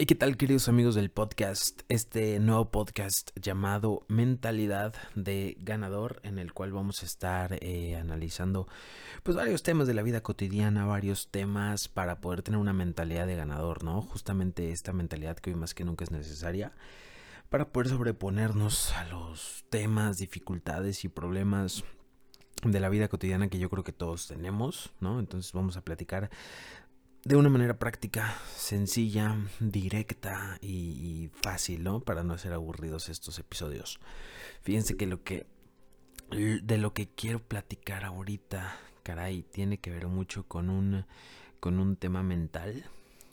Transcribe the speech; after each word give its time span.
Hey, 0.00 0.06
¿qué 0.06 0.14
tal 0.14 0.38
queridos 0.38 0.66
amigos 0.70 0.94
del 0.94 1.10
podcast? 1.10 1.82
Este 1.90 2.40
nuevo 2.40 2.70
podcast 2.70 3.32
llamado 3.38 4.06
Mentalidad 4.08 4.94
de 5.14 5.58
Ganador, 5.60 6.20
en 6.22 6.38
el 6.38 6.54
cual 6.54 6.72
vamos 6.72 7.02
a 7.02 7.04
estar 7.04 7.58
eh, 7.60 7.96
analizando 7.96 8.66
pues 9.22 9.36
varios 9.36 9.62
temas 9.62 9.86
de 9.86 9.92
la 9.92 10.00
vida 10.00 10.22
cotidiana, 10.22 10.86
varios 10.86 11.28
temas 11.30 11.88
para 11.88 12.22
poder 12.22 12.40
tener 12.40 12.58
una 12.58 12.72
mentalidad 12.72 13.26
de 13.26 13.36
ganador, 13.36 13.84
¿no? 13.84 14.00
Justamente 14.00 14.72
esta 14.72 14.94
mentalidad 14.94 15.36
que 15.36 15.50
hoy 15.50 15.56
más 15.56 15.74
que 15.74 15.84
nunca 15.84 16.04
es 16.04 16.10
necesaria 16.10 16.72
para 17.50 17.70
poder 17.70 17.90
sobreponernos 17.90 18.94
a 18.94 19.04
los 19.04 19.66
temas, 19.68 20.16
dificultades 20.16 21.04
y 21.04 21.10
problemas 21.10 21.84
de 22.62 22.80
la 22.80 22.88
vida 22.88 23.08
cotidiana 23.08 23.48
que 23.48 23.58
yo 23.58 23.70
creo 23.70 23.84
que 23.84 23.92
todos 23.92 24.28
tenemos, 24.28 24.92
¿no? 25.00 25.18
Entonces 25.18 25.52
vamos 25.52 25.76
a 25.76 25.82
platicar 25.82 26.30
de 27.24 27.36
una 27.36 27.50
manera 27.50 27.78
práctica, 27.78 28.34
sencilla, 28.56 29.36
directa 29.60 30.58
y, 30.62 31.30
fácil, 31.42 31.84
¿no? 31.84 32.00
Para 32.00 32.24
no 32.24 32.38
ser 32.38 32.52
aburridos 32.52 33.08
estos 33.08 33.38
episodios. 33.38 34.00
Fíjense 34.62 34.96
que 34.96 35.06
lo 35.06 35.22
que 35.22 35.46
de 36.30 36.78
lo 36.78 36.94
que 36.94 37.08
quiero 37.08 37.40
platicar 37.40 38.04
ahorita, 38.04 38.78
caray, 39.02 39.42
tiene 39.42 39.78
que 39.78 39.90
ver 39.90 40.06
mucho 40.06 40.44
con 40.44 40.70
un 40.70 41.04
con 41.58 41.78
un 41.78 41.96
tema 41.96 42.22
mental, 42.22 42.84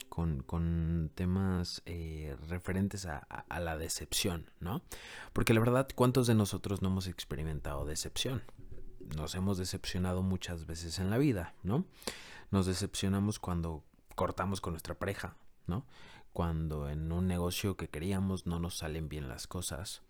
con, 0.10 0.42
con 0.42 1.12
temas 1.16 1.82
eh, 1.86 2.36
referentes 2.50 3.06
a, 3.06 3.20
a, 3.20 3.60
la 3.60 3.78
decepción, 3.78 4.52
¿no? 4.60 4.82
Porque 5.32 5.54
la 5.54 5.62
verdad, 5.62 5.88
¿cuántos 5.96 6.28
de 6.28 6.36
nosotros 6.36 6.82
no 6.82 6.90
hemos 6.90 7.08
experimentado 7.08 7.86
decepción? 7.86 8.42
Nos 9.16 9.36
hemos 9.36 9.58
decepcionado 9.58 10.22
muchas 10.22 10.66
veces 10.66 11.00
en 11.00 11.10
la 11.10 11.18
vida, 11.18 11.54
¿no? 11.64 11.86
nos 12.52 12.66
decepcionamos 12.66 13.40
cuando 13.40 13.84
cortamos 14.16 14.62
con 14.62 14.74
nuestra 14.74 14.96
pareja, 14.96 15.36
¿no? 15.66 15.86
Cuando 16.34 16.90
en 16.90 17.12
un 17.12 17.28
negocio 17.28 17.78
que 17.78 17.90
queríamos 17.90 18.46
no 18.46 18.60
nos 18.60 18.78
salen 18.78 19.10
bien 19.10 19.28
las 19.28 19.48
cosas, 19.48 20.02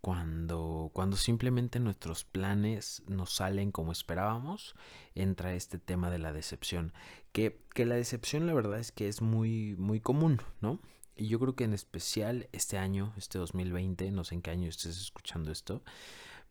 cuando, 0.00 0.90
cuando 0.92 1.16
simplemente 1.16 1.80
nuestros 1.80 2.24
planes 2.24 3.02
no 3.08 3.26
salen 3.26 3.72
como 3.72 3.92
esperábamos, 3.92 4.74
entra 5.14 5.54
este 5.54 5.78
tema 5.78 6.10
de 6.10 6.18
la 6.18 6.32
decepción. 6.32 6.92
Que, 7.32 7.60
que 7.74 7.84
la 7.84 7.96
decepción 7.96 8.46
la 8.46 8.54
verdad 8.54 8.78
es 8.78 8.92
que 8.92 9.08
es 9.08 9.22
muy, 9.22 9.74
muy 9.76 10.00
común, 10.00 10.40
¿no? 10.60 10.80
Y 11.16 11.26
yo 11.26 11.40
creo 11.40 11.56
que 11.56 11.64
en 11.64 11.74
especial 11.74 12.48
este 12.52 12.78
año, 12.78 13.12
este 13.16 13.38
2020, 13.38 14.12
no 14.12 14.22
sé 14.22 14.36
en 14.36 14.42
qué 14.42 14.52
año 14.52 14.68
estés 14.68 15.00
escuchando 15.00 15.50
esto, 15.50 15.82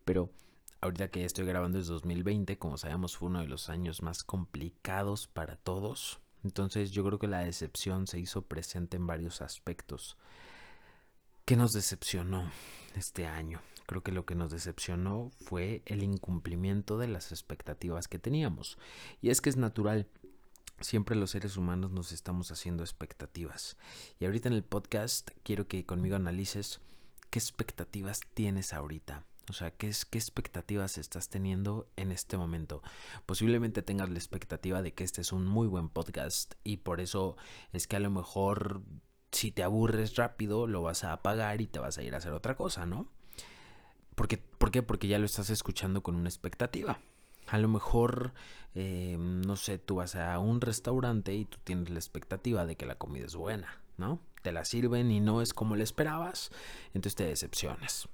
pero 0.03 0.29
ahorita 0.81 1.09
que 1.09 1.25
estoy 1.25 1.45
grabando 1.45 1.79
es 1.79 1.87
2020, 1.87 2.57
como 2.57 2.77
sabemos 2.77 3.17
fue 3.17 3.29
uno 3.29 3.39
de 3.39 3.47
los 3.47 3.69
años 3.69 4.01
más 4.01 4.23
complicados 4.23 5.27
para 5.27 5.55
todos. 5.55 6.19
Entonces 6.43 6.91
yo 6.91 7.03
creo 7.03 7.19
que 7.19 7.27
la 7.27 7.39
decepción 7.39 8.07
se 8.07 8.19
hizo 8.19 8.43
presente 8.43 8.97
en 8.97 9.07
varios 9.07 9.41
aspectos. 9.41 10.17
¿Qué 11.45 11.55
nos 11.55 11.73
decepcionó 11.73 12.51
este 12.95 13.25
año? 13.25 13.61
Creo 13.85 14.03
que 14.03 14.11
lo 14.11 14.25
que 14.25 14.35
nos 14.35 14.51
decepcionó 14.51 15.31
fue 15.39 15.81
el 15.85 16.03
incumplimiento 16.03 16.97
de 16.97 17.07
las 17.07 17.31
expectativas 17.31 18.07
que 18.07 18.19
teníamos. 18.19 18.77
Y 19.21 19.29
es 19.29 19.39
que 19.39 19.49
es 19.49 19.55
natural. 19.55 20.07
Siempre 20.81 21.15
los 21.15 21.31
seres 21.31 21.57
humanos 21.57 21.91
nos 21.91 22.11
estamos 22.11 22.51
haciendo 22.51 22.83
expectativas. 22.83 23.77
Y 24.19 24.25
ahorita 24.25 24.49
en 24.49 24.55
el 24.55 24.63
podcast 24.63 25.31
quiero 25.43 25.67
que 25.67 25.85
conmigo 25.85 26.17
analices 26.17 26.81
qué 27.29 27.39
expectativas 27.39 28.19
tienes 28.33 28.73
ahorita 28.73 29.25
o 29.49 29.53
sea, 29.53 29.71
¿qué, 29.71 29.87
es, 29.87 30.05
¿qué 30.05 30.17
expectativas 30.17 30.97
estás 30.97 31.29
teniendo 31.29 31.89
en 31.95 32.11
este 32.11 32.37
momento? 32.37 32.81
Posiblemente 33.25 33.81
tengas 33.81 34.09
la 34.09 34.17
expectativa 34.17 34.81
de 34.81 34.93
que 34.93 35.03
este 35.03 35.21
es 35.21 35.31
un 35.31 35.45
muy 35.45 35.67
buen 35.67 35.89
podcast 35.89 36.55
y 36.63 36.77
por 36.77 36.99
eso 36.99 37.37
es 37.71 37.87
que 37.87 37.95
a 37.95 37.99
lo 37.99 38.09
mejor 38.09 38.81
si 39.31 39.51
te 39.51 39.63
aburres 39.63 40.15
rápido 40.15 40.67
lo 40.67 40.81
vas 40.81 41.03
a 41.03 41.13
apagar 41.13 41.61
y 41.61 41.67
te 41.67 41.79
vas 41.79 41.97
a 41.97 42.03
ir 42.03 42.13
a 42.13 42.17
hacer 42.17 42.33
otra 42.33 42.55
cosa, 42.55 42.85
¿no? 42.85 43.07
Porque, 44.15 44.37
¿Por 44.37 44.71
qué? 44.71 44.81
Porque 44.81 45.07
ya 45.07 45.19
lo 45.19 45.25
estás 45.25 45.49
escuchando 45.49 46.01
con 46.01 46.15
una 46.15 46.29
expectativa. 46.29 46.99
A 47.45 47.59
lo 47.59 47.67
mejor, 47.67 48.33
eh, 48.75 49.15
no 49.19 49.55
sé, 49.55 49.77
tú 49.77 49.95
vas 49.95 50.15
a 50.15 50.37
un 50.39 50.59
restaurante 50.59 51.33
y 51.35 51.45
tú 51.45 51.57
tienes 51.63 51.89
la 51.89 51.99
expectativa 51.99 52.65
de 52.65 52.75
que 52.75 52.85
la 52.85 52.95
comida 52.95 53.25
es 53.25 53.35
buena, 53.35 53.81
¿no? 53.95 54.19
Te 54.41 54.51
la 54.51 54.65
sirven 54.65 55.11
y 55.11 55.19
no 55.21 55.41
es 55.41 55.53
como 55.53 55.75
le 55.75 55.83
esperabas, 55.83 56.51
entonces 56.87 57.15
te 57.15 57.25
decepcionas. 57.25 58.09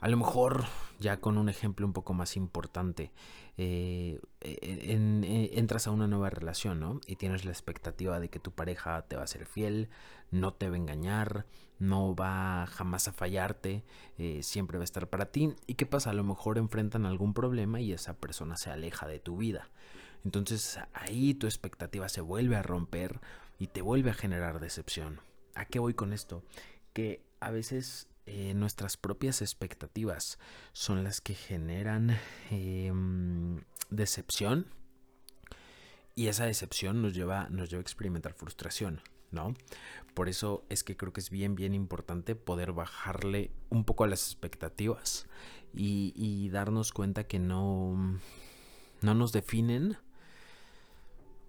A 0.00 0.08
lo 0.08 0.16
mejor, 0.16 0.64
ya 0.98 1.20
con 1.20 1.38
un 1.38 1.48
ejemplo 1.48 1.86
un 1.86 1.92
poco 1.92 2.12
más 2.12 2.36
importante, 2.36 3.12
eh, 3.56 4.20
e, 4.42 4.58
e, 4.60 5.58
entras 5.58 5.86
a 5.86 5.90
una 5.90 6.06
nueva 6.06 6.28
relación, 6.28 6.80
¿no? 6.80 7.00
Y 7.06 7.16
tienes 7.16 7.44
la 7.44 7.50
expectativa 7.50 8.20
de 8.20 8.28
que 8.28 8.38
tu 8.38 8.52
pareja 8.52 9.02
te 9.02 9.16
va 9.16 9.22
a 9.22 9.26
ser 9.26 9.46
fiel, 9.46 9.88
no 10.30 10.52
te 10.52 10.68
va 10.68 10.74
a 10.74 10.78
engañar, 10.78 11.46
no 11.78 12.14
va 12.14 12.66
jamás 12.66 13.08
a 13.08 13.12
fallarte, 13.12 13.84
eh, 14.18 14.42
siempre 14.42 14.78
va 14.78 14.82
a 14.82 14.84
estar 14.84 15.08
para 15.08 15.26
ti. 15.26 15.54
¿Y 15.66 15.74
qué 15.74 15.86
pasa? 15.86 16.10
A 16.10 16.14
lo 16.14 16.24
mejor 16.24 16.58
enfrentan 16.58 17.06
algún 17.06 17.32
problema 17.32 17.80
y 17.80 17.92
esa 17.92 18.14
persona 18.14 18.56
se 18.56 18.70
aleja 18.70 19.06
de 19.06 19.20
tu 19.20 19.38
vida. 19.38 19.70
Entonces 20.24 20.78
ahí 20.92 21.34
tu 21.34 21.46
expectativa 21.46 22.08
se 22.08 22.20
vuelve 22.20 22.56
a 22.56 22.62
romper 22.62 23.20
y 23.58 23.68
te 23.68 23.80
vuelve 23.80 24.10
a 24.10 24.14
generar 24.14 24.60
decepción. 24.60 25.20
¿A 25.54 25.64
qué 25.64 25.78
voy 25.78 25.94
con 25.94 26.12
esto? 26.12 26.42
Que 26.92 27.24
a 27.40 27.50
veces 27.50 28.08
eh, 28.26 28.54
nuestras 28.54 28.96
propias 28.96 29.40
expectativas 29.40 30.38
son 30.72 31.04
las 31.04 31.20
que 31.20 31.34
generan 31.34 32.18
em, 32.50 33.60
decepción 33.88 34.66
y 36.16 36.26
esa 36.26 36.46
decepción 36.46 37.02
nos 37.02 37.14
lleva, 37.14 37.48
nos 37.50 37.70
lleva 37.70 37.80
a 37.80 37.82
experimentar 37.82 38.32
frustración, 38.32 39.00
¿no? 39.30 39.54
Por 40.14 40.28
eso 40.28 40.64
es 40.70 40.82
que 40.82 40.96
creo 40.96 41.12
que 41.12 41.20
es 41.20 41.30
bien, 41.30 41.54
bien 41.54 41.72
importante 41.72 42.34
poder 42.34 42.72
bajarle 42.72 43.52
un 43.68 43.84
poco 43.84 44.02
a 44.02 44.08
las 44.08 44.26
expectativas 44.26 45.28
y, 45.72 46.12
y 46.16 46.48
darnos 46.48 46.92
cuenta 46.92 47.24
que 47.24 47.38
no, 47.38 48.18
no 49.02 49.14
nos 49.14 49.30
definen 49.30 49.98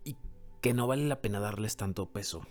y 0.03 0.16
que 0.61 0.75
no 0.75 0.85
vale 0.85 1.07
la 1.07 1.21
pena 1.21 1.39
darles 1.39 1.75
tanto 1.75 2.11
peso, 2.11 2.45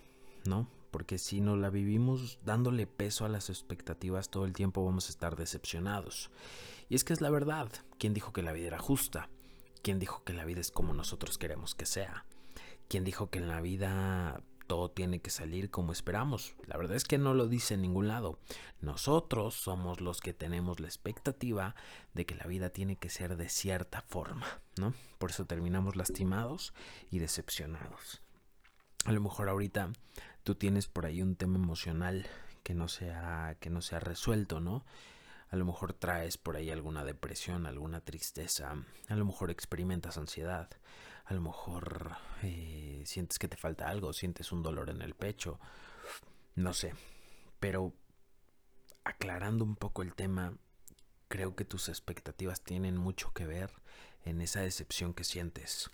¿no? 0.47 0.69
Porque 0.97 1.19
si 1.19 1.43
no 1.43 1.59
la 1.59 1.69
vivimos 1.69 2.39
dándole 2.43 2.87
peso 2.87 3.27
a 3.27 3.29
las 3.29 3.51
expectativas 3.51 4.31
todo 4.31 4.47
el 4.47 4.55
tiempo 4.55 4.83
vamos 4.83 5.09
a 5.09 5.11
estar 5.11 5.37
decepcionados. 5.37 6.31
Y 6.89 6.95
es 6.95 7.05
que 7.05 7.13
es 7.13 7.21
la 7.21 7.29
verdad, 7.29 7.71
¿quién 7.99 8.15
dijo 8.15 8.33
que 8.33 8.41
la 8.41 8.53
vida 8.53 8.69
era 8.69 8.79
justa? 8.79 9.29
¿Quién 9.83 9.99
dijo 9.99 10.25
que 10.25 10.33
la 10.33 10.47
vida 10.47 10.63
es 10.63 10.71
como 10.71 10.95
nosotros 10.95 11.37
queremos 11.37 11.75
que 11.75 11.85
sea? 11.85 12.25
¿Quién 12.89 13.05
dijo 13.05 13.29
que 13.29 13.41
en 13.41 13.49
la 13.49 13.61
vida 13.61 14.41
todo 14.69 14.91
tiene 14.91 15.21
que 15.21 15.29
salir 15.29 15.71
como 15.71 15.93
esperamos? 15.93 16.55
La 16.65 16.79
verdad 16.79 16.97
es 16.97 17.05
que 17.05 17.19
no 17.19 17.35
lo 17.35 17.47
dice 17.47 17.75
en 17.75 17.83
ningún 17.83 18.09
lado. 18.09 18.39
Nosotros 18.81 19.55
somos 19.55 20.01
los 20.01 20.23
que 20.23 20.33
tenemos 20.33 20.81
la 20.81 20.87
expectativa 20.87 21.75
de 22.15 22.25
que 22.25 22.37
la 22.37 22.47
vida 22.47 22.71
tiene 22.71 22.97
que 22.97 23.11
ser 23.11 23.37
de 23.37 23.51
cierta 23.51 24.01
forma, 24.01 24.47
¿no? 24.79 24.95
Por 25.19 25.29
eso 25.29 25.45
terminamos 25.45 25.95
lastimados 25.95 26.73
y 27.11 27.19
decepcionados. 27.19 28.23
A 29.05 29.13
lo 29.13 29.21
mejor 29.21 29.49
ahorita 29.49 29.93
tú 30.47 30.55
tienes 30.55 30.87
por 30.87 31.07
ahí 31.07 31.23
un 31.23 31.35
tema 31.35 31.57
emocional 31.57 32.25
que 32.63 32.73
no 32.73 32.87
sea 32.87 33.57
que 33.59 33.69
no 33.69 33.81
resuelto, 33.81 34.61
¿no? 34.61 34.87
A 35.51 35.57
lo 35.57 35.65
mejor 35.65 35.93
traes 35.93 36.39
por 36.39 36.55
ahí 36.55 36.71
alguna 36.71 37.05
depresión, 37.05 37.67
alguna 37.67 38.01
tristeza, 38.01 38.77
a 39.09 39.17
lo 39.17 39.25
mejor 39.25 39.51
experimentas 39.51 40.19
ansiedad, 40.19 40.71
a 41.25 41.35
lo 41.35 41.41
mejor 41.41 42.13
eh, 42.45 43.03
sientes 43.07 43.41
que 43.41 43.49
te 43.49 43.57
falta 43.57 43.89
algo, 43.89 44.13
sientes 44.13 44.53
un 44.53 44.63
dolor 44.63 44.89
en 44.89 45.03
el 45.03 45.17
pecho, 45.17 45.59
no 46.55 46.73
sé, 46.75 46.95
pero 47.59 47.93
aclarando 49.03 49.65
un 49.65 49.75
poco 49.75 50.03
el 50.03 50.15
tema, 50.15 50.57
creo 51.27 51.57
que 51.57 51.65
tus 51.65 51.89
expectativas 51.89 52.63
tienen 52.63 52.97
mucho 52.97 53.33
que 53.33 53.47
ver 53.47 53.73
en 54.25 54.41
esa 54.41 54.61
decepción 54.61 55.13
que 55.13 55.25
sientes. 55.25 55.91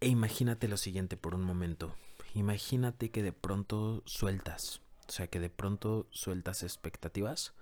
E 0.00 0.08
imagínate 0.08 0.66
lo 0.66 0.78
siguiente 0.78 1.18
por 1.18 1.34
un 1.34 1.42
momento 1.42 1.94
imagínate 2.36 3.10
que 3.10 3.22
de 3.22 3.32
pronto 3.32 4.02
sueltas, 4.04 4.82
o 5.08 5.12
sea, 5.12 5.26
que 5.26 5.40
de 5.40 5.48
pronto 5.48 6.06
sueltas 6.10 6.62
expectativas, 6.62 7.54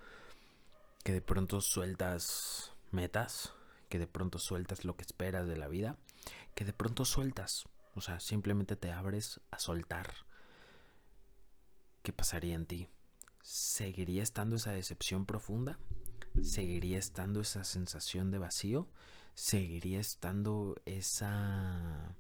que 1.05 1.13
de 1.13 1.21
pronto 1.21 1.61
sueltas 1.61 2.73
metas, 2.91 3.53
que 3.89 3.99
de 4.01 4.09
pronto 4.09 4.39
sueltas 4.39 4.85
lo 4.85 4.97
que 4.97 5.03
esperas 5.03 5.47
de 5.47 5.57
la 5.57 5.69
vida, 5.69 5.97
que 6.57 6.65
de 6.65 6.73
pronto 6.73 7.05
sueltas, 7.05 7.69
o 7.95 8.01
sea, 8.01 8.19
simplemente 8.19 8.75
te 8.75 8.91
abres 8.91 9.41
a 9.53 9.61
soltar. 9.61 10.13
¿Qué 12.03 12.13
pasaría 12.13 12.55
en 12.55 12.67
ti? 12.67 12.89
¿Seguiría 13.43 14.23
estando 14.23 14.57
esa 14.57 14.73
decepción 14.73 15.25
profunda? 15.25 15.79
¿Seguiría 16.43 16.99
estando 16.99 17.41
esa 17.41 17.63
sensación 17.63 18.33
de 18.33 18.39
vacío? 18.39 18.89
¿Seguiría 19.35 20.01
estando 20.01 20.77
esa 20.85 22.17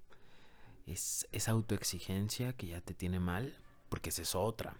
es 0.86 1.26
esa 1.32 1.52
autoexigencia 1.52 2.52
que 2.54 2.66
ya 2.68 2.80
te 2.80 2.94
tiene 2.94 3.20
mal, 3.20 3.56
porque 3.88 4.10
esa 4.10 4.22
es 4.22 4.34
otra. 4.34 4.76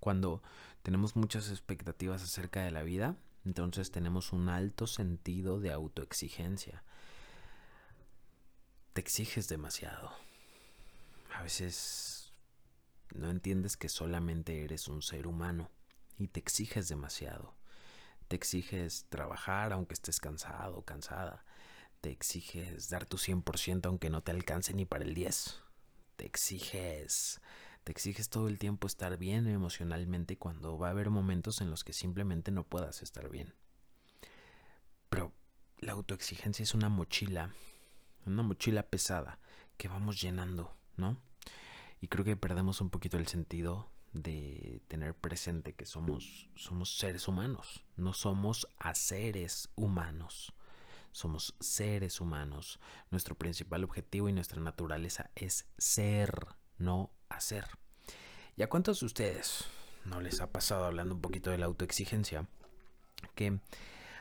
Cuando 0.00 0.42
tenemos 0.82 1.16
muchas 1.16 1.50
expectativas 1.50 2.22
acerca 2.22 2.62
de 2.62 2.70
la 2.70 2.82
vida, 2.82 3.16
entonces 3.44 3.90
tenemos 3.90 4.32
un 4.32 4.48
alto 4.48 4.86
sentido 4.86 5.60
de 5.60 5.72
autoexigencia. 5.72 6.82
Te 8.92 9.00
exiges 9.00 9.48
demasiado. 9.48 10.12
A 11.34 11.42
veces 11.42 12.32
no 13.14 13.30
entiendes 13.30 13.76
que 13.76 13.88
solamente 13.88 14.64
eres 14.64 14.88
un 14.88 15.02
ser 15.02 15.26
humano 15.26 15.70
y 16.18 16.28
te 16.28 16.40
exiges 16.40 16.88
demasiado. 16.88 17.54
Te 18.28 18.36
exiges 18.36 19.06
trabajar 19.08 19.72
aunque 19.72 19.94
estés 19.94 20.20
cansado 20.20 20.82
cansada. 20.82 21.44
Te 22.04 22.10
exiges 22.10 22.90
dar 22.90 23.06
tu 23.06 23.16
100% 23.16 23.86
aunque 23.86 24.10
no 24.10 24.22
te 24.22 24.30
alcance 24.30 24.74
ni 24.74 24.84
para 24.84 25.04
el 25.04 25.14
10. 25.14 25.62
Te 26.16 26.26
exiges 26.26 27.40
te 27.82 27.92
exiges 27.92 28.28
todo 28.28 28.48
el 28.48 28.58
tiempo 28.58 28.86
estar 28.86 29.16
bien 29.16 29.48
emocionalmente 29.48 30.36
cuando 30.36 30.76
va 30.76 30.88
a 30.88 30.90
haber 30.90 31.08
momentos 31.08 31.62
en 31.62 31.70
los 31.70 31.82
que 31.82 31.94
simplemente 31.94 32.50
no 32.50 32.64
puedas 32.64 33.00
estar 33.00 33.30
bien. 33.30 33.54
Pero 35.08 35.32
la 35.78 35.92
autoexigencia 35.92 36.62
es 36.62 36.74
una 36.74 36.90
mochila, 36.90 37.54
una 38.26 38.42
mochila 38.42 38.82
pesada 38.82 39.38
que 39.78 39.88
vamos 39.88 40.20
llenando, 40.20 40.76
¿no? 40.98 41.16
Y 42.02 42.08
creo 42.08 42.26
que 42.26 42.36
perdemos 42.36 42.82
un 42.82 42.90
poquito 42.90 43.16
el 43.16 43.28
sentido 43.28 43.90
de 44.12 44.82
tener 44.88 45.14
presente 45.14 45.72
que 45.72 45.86
somos, 45.86 46.50
somos 46.54 46.98
seres 46.98 47.28
humanos, 47.28 47.82
no 47.96 48.12
somos 48.12 48.68
a 48.76 48.94
seres 48.94 49.70
humanos. 49.74 50.52
Somos 51.14 51.54
seres 51.60 52.20
humanos. 52.20 52.80
Nuestro 53.12 53.36
principal 53.36 53.84
objetivo 53.84 54.28
y 54.28 54.32
nuestra 54.32 54.60
naturaleza 54.60 55.30
es 55.36 55.64
ser, 55.78 56.48
no 56.76 57.12
hacer. 57.28 57.66
¿Y 58.56 58.64
a 58.64 58.68
cuántos 58.68 58.98
de 58.98 59.06
ustedes 59.06 59.64
no 60.04 60.20
les 60.20 60.40
ha 60.40 60.50
pasado 60.50 60.84
hablando 60.84 61.14
un 61.14 61.20
poquito 61.20 61.52
de 61.52 61.58
la 61.58 61.66
autoexigencia? 61.66 62.48
Que, 63.36 63.60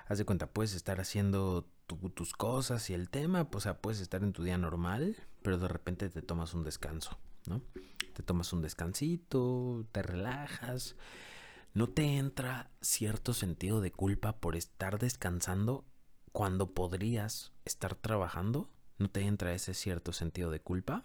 haz 0.05 0.19
de 0.19 0.25
cuenta, 0.25 0.45
puedes 0.45 0.75
estar 0.75 1.01
haciendo 1.01 1.67
tus 2.13 2.33
cosas 2.33 2.87
y 2.91 2.93
el 2.93 3.09
tema, 3.09 3.49
pues, 3.49 3.63
o 3.63 3.69
sea, 3.69 3.81
puedes 3.81 3.99
estar 3.99 4.21
en 4.21 4.31
tu 4.31 4.43
día 4.43 4.59
normal, 4.59 5.17
pero 5.41 5.57
de 5.57 5.67
repente 5.67 6.11
te 6.11 6.21
tomas 6.21 6.53
un 6.53 6.63
descanso, 6.63 7.17
¿no? 7.47 7.63
Te 8.13 8.21
tomas 8.21 8.53
un 8.53 8.61
descansito, 8.61 9.83
te 9.91 10.03
relajas. 10.03 10.95
¿No 11.73 11.89
te 11.89 12.17
entra 12.17 12.69
cierto 12.81 13.33
sentido 13.33 13.81
de 13.81 13.91
culpa 13.91 14.33
por 14.33 14.55
estar 14.55 14.99
descansando 14.99 15.85
cuando 16.33 16.73
podrías 16.73 17.53
estar 17.63 17.95
trabajando? 17.95 18.69
¿No 18.97 19.09
te 19.09 19.21
entra 19.21 19.53
ese 19.53 19.73
cierto 19.73 20.11
sentido 20.11 20.51
de 20.51 20.59
culpa? 20.59 21.03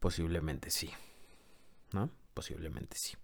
Posiblemente 0.00 0.70
sí. 0.70 0.90
¿No? 1.92 2.10
Posiblemente 2.32 2.96
sí. 2.96 3.16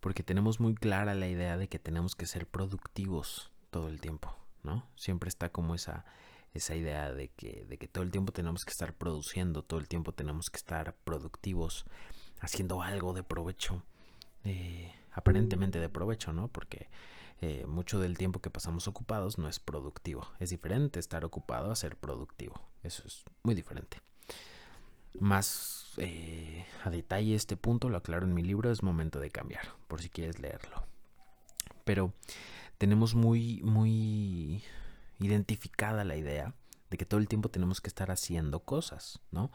Porque 0.00 0.22
tenemos 0.22 0.60
muy 0.60 0.74
clara 0.74 1.14
la 1.14 1.28
idea 1.28 1.56
de 1.56 1.68
que 1.68 1.78
tenemos 1.78 2.14
que 2.14 2.26
ser 2.26 2.46
productivos 2.46 3.50
todo 3.70 3.88
el 3.88 4.00
tiempo, 4.00 4.34
¿no? 4.62 4.88
Siempre 4.96 5.28
está 5.28 5.50
como 5.50 5.74
esa, 5.74 6.04
esa 6.54 6.74
idea 6.74 7.12
de 7.12 7.28
que, 7.28 7.64
de 7.68 7.78
que 7.78 7.88
todo 7.88 8.04
el 8.04 8.10
tiempo 8.10 8.32
tenemos 8.32 8.64
que 8.64 8.70
estar 8.70 8.94
produciendo, 8.94 9.62
todo 9.62 9.80
el 9.80 9.88
tiempo 9.88 10.12
tenemos 10.12 10.50
que 10.50 10.56
estar 10.56 10.94
productivos, 11.04 11.84
haciendo 12.40 12.82
algo 12.82 13.12
de 13.12 13.24
provecho, 13.24 13.82
eh, 14.44 14.94
aparentemente 15.12 15.80
de 15.80 15.88
provecho, 15.88 16.32
¿no? 16.32 16.48
Porque 16.48 16.88
eh, 17.40 17.64
mucho 17.66 18.00
del 18.00 18.18
tiempo 18.18 18.40
que 18.40 18.50
pasamos 18.50 18.88
ocupados 18.88 19.38
no 19.38 19.48
es 19.48 19.60
productivo. 19.60 20.26
Es 20.40 20.50
diferente 20.50 20.98
estar 20.98 21.24
ocupado 21.24 21.70
a 21.70 21.76
ser 21.76 21.96
productivo. 21.96 22.60
Eso 22.82 23.02
es 23.06 23.24
muy 23.42 23.54
diferente 23.54 23.98
más 25.20 25.92
eh, 25.96 26.66
a 26.84 26.90
detalle 26.90 27.34
este 27.34 27.56
punto, 27.56 27.88
lo 27.88 27.98
aclaro 27.98 28.26
en 28.26 28.34
mi 28.34 28.42
libro, 28.42 28.70
es 28.70 28.82
momento 28.82 29.20
de 29.20 29.30
cambiar, 29.30 29.74
por 29.86 30.00
si 30.00 30.08
quieres 30.08 30.38
leerlo. 30.38 30.84
Pero 31.84 32.12
tenemos 32.78 33.14
muy, 33.14 33.60
muy 33.62 34.62
identificada 35.18 36.04
la 36.04 36.16
idea 36.16 36.54
de 36.90 36.96
que 36.96 37.06
todo 37.06 37.20
el 37.20 37.28
tiempo 37.28 37.50
tenemos 37.50 37.80
que 37.80 37.88
estar 37.88 38.10
haciendo 38.10 38.60
cosas, 38.60 39.20
¿no? 39.30 39.50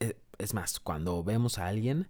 Eh, 0.00 0.18
es 0.38 0.54
más, 0.54 0.80
cuando 0.80 1.22
vemos 1.22 1.58
a 1.58 1.66
alguien, 1.66 2.08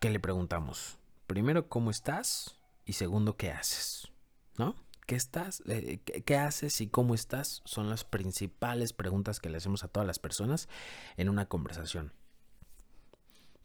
¿qué 0.00 0.10
le 0.10 0.20
preguntamos? 0.20 0.98
Primero, 1.26 1.68
¿cómo 1.68 1.90
estás? 1.90 2.56
Y 2.84 2.94
segundo, 2.94 3.36
¿qué 3.36 3.50
haces? 3.50 4.10
¿No? 4.58 4.76
¿Qué 5.06 5.16
estás? 5.16 5.62
Eh, 5.66 6.00
¿Qué 6.00 6.36
haces 6.36 6.80
y 6.80 6.88
cómo 6.88 7.14
estás? 7.14 7.62
Son 7.64 7.90
las 7.90 8.04
principales 8.04 8.92
preguntas 8.92 9.40
que 9.40 9.50
le 9.50 9.58
hacemos 9.58 9.84
a 9.84 9.88
todas 9.88 10.06
las 10.06 10.18
personas 10.18 10.68
en 11.16 11.28
una 11.28 11.46
conversación. 11.46 12.12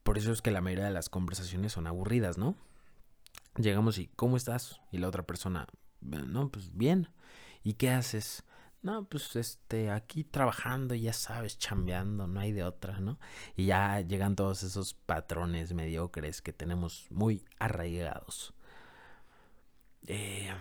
Por 0.04 0.18
eso 0.18 0.32
es 0.32 0.42
que 0.42 0.52
la 0.52 0.62
mayoría 0.62 0.86
de 0.86 0.92
las 0.92 1.10
conversaciones 1.10 1.74
son 1.74 1.88
aburridas, 1.88 2.38
¿no? 2.38 2.56
Llegamos 3.58 3.98
y 3.98 4.08
¿cómo 4.16 4.38
estás? 4.38 4.82
Y 4.92 4.98
la 4.98 5.08
otra 5.08 5.24
persona, 5.24 5.68
no, 6.02 6.50
pues 6.50 6.76
bien. 6.76 7.10
¿Y 7.64 7.74
qué 7.74 7.92
haces? 7.92 8.44
No, 8.82 9.04
pues 9.06 9.36
este, 9.36 9.92
aquí 9.92 10.24
trabajando, 10.24 10.96
ya 10.96 11.12
sabes, 11.12 11.58
chambeando, 11.58 12.28
no 12.28 12.40
hay 12.40 12.54
de 12.54 12.64
otra, 12.64 13.00
¿no? 13.00 13.20
Y 13.56 13.66
ya 13.66 14.00
llegan 14.02 14.36
todos 14.36 14.64
esos 14.64 14.94
patrones 14.94 15.74
mediocres 15.74 16.42
que 16.42 16.54
tenemos 16.54 17.08
muy 17.12 17.44
arraigados. 17.60 18.54
Eh, 20.08 20.52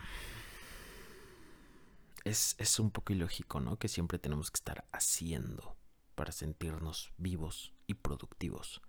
es, 2.28 2.78
un 2.78 2.90
poco 2.90 3.12
ilógico, 3.12 3.60
¿no? 3.60 3.78
Que 3.78 3.88
siempre 3.88 4.18
tenemos 4.18 4.50
que 4.50 4.58
estar 4.58 4.84
haciendo 4.92 5.76
para 6.14 6.32
sentirnos 6.32 7.12
vivos 7.16 7.72
y 7.86 7.94
productivos. 7.94 8.80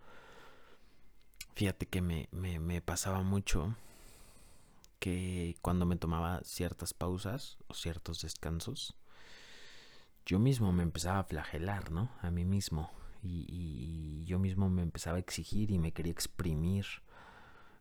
Fíjate 1.55 1.85
que 1.85 2.01
me, 2.01 2.27
me, 2.31 2.81
pasaba 2.81 3.21
mucho 3.21 3.75
que 4.99 5.57
cuando 5.61 5.85
me 5.85 5.95
tomaba 5.95 6.41
ciertas 6.43 6.93
pausas 6.93 7.57
o 7.67 7.73
ciertos 7.73 8.21
descansos, 8.21 8.95
yo 10.25 10.39
mismo 10.39 10.71
me 10.71 10.83
empezaba 10.83 11.19
a 11.19 11.23
flagelar, 11.23 11.91
¿no? 11.91 12.11
A 12.21 12.31
mí 12.31 12.45
mismo. 12.45 12.91
Y, 13.21 13.45
y, 13.49 14.25
yo 14.25 14.39
mismo 14.39 14.69
me 14.69 14.81
empezaba 14.81 15.17
a 15.17 15.19
exigir 15.19 15.71
y 15.71 15.79
me 15.79 15.91
quería 15.91 16.11
exprimir 16.11 16.85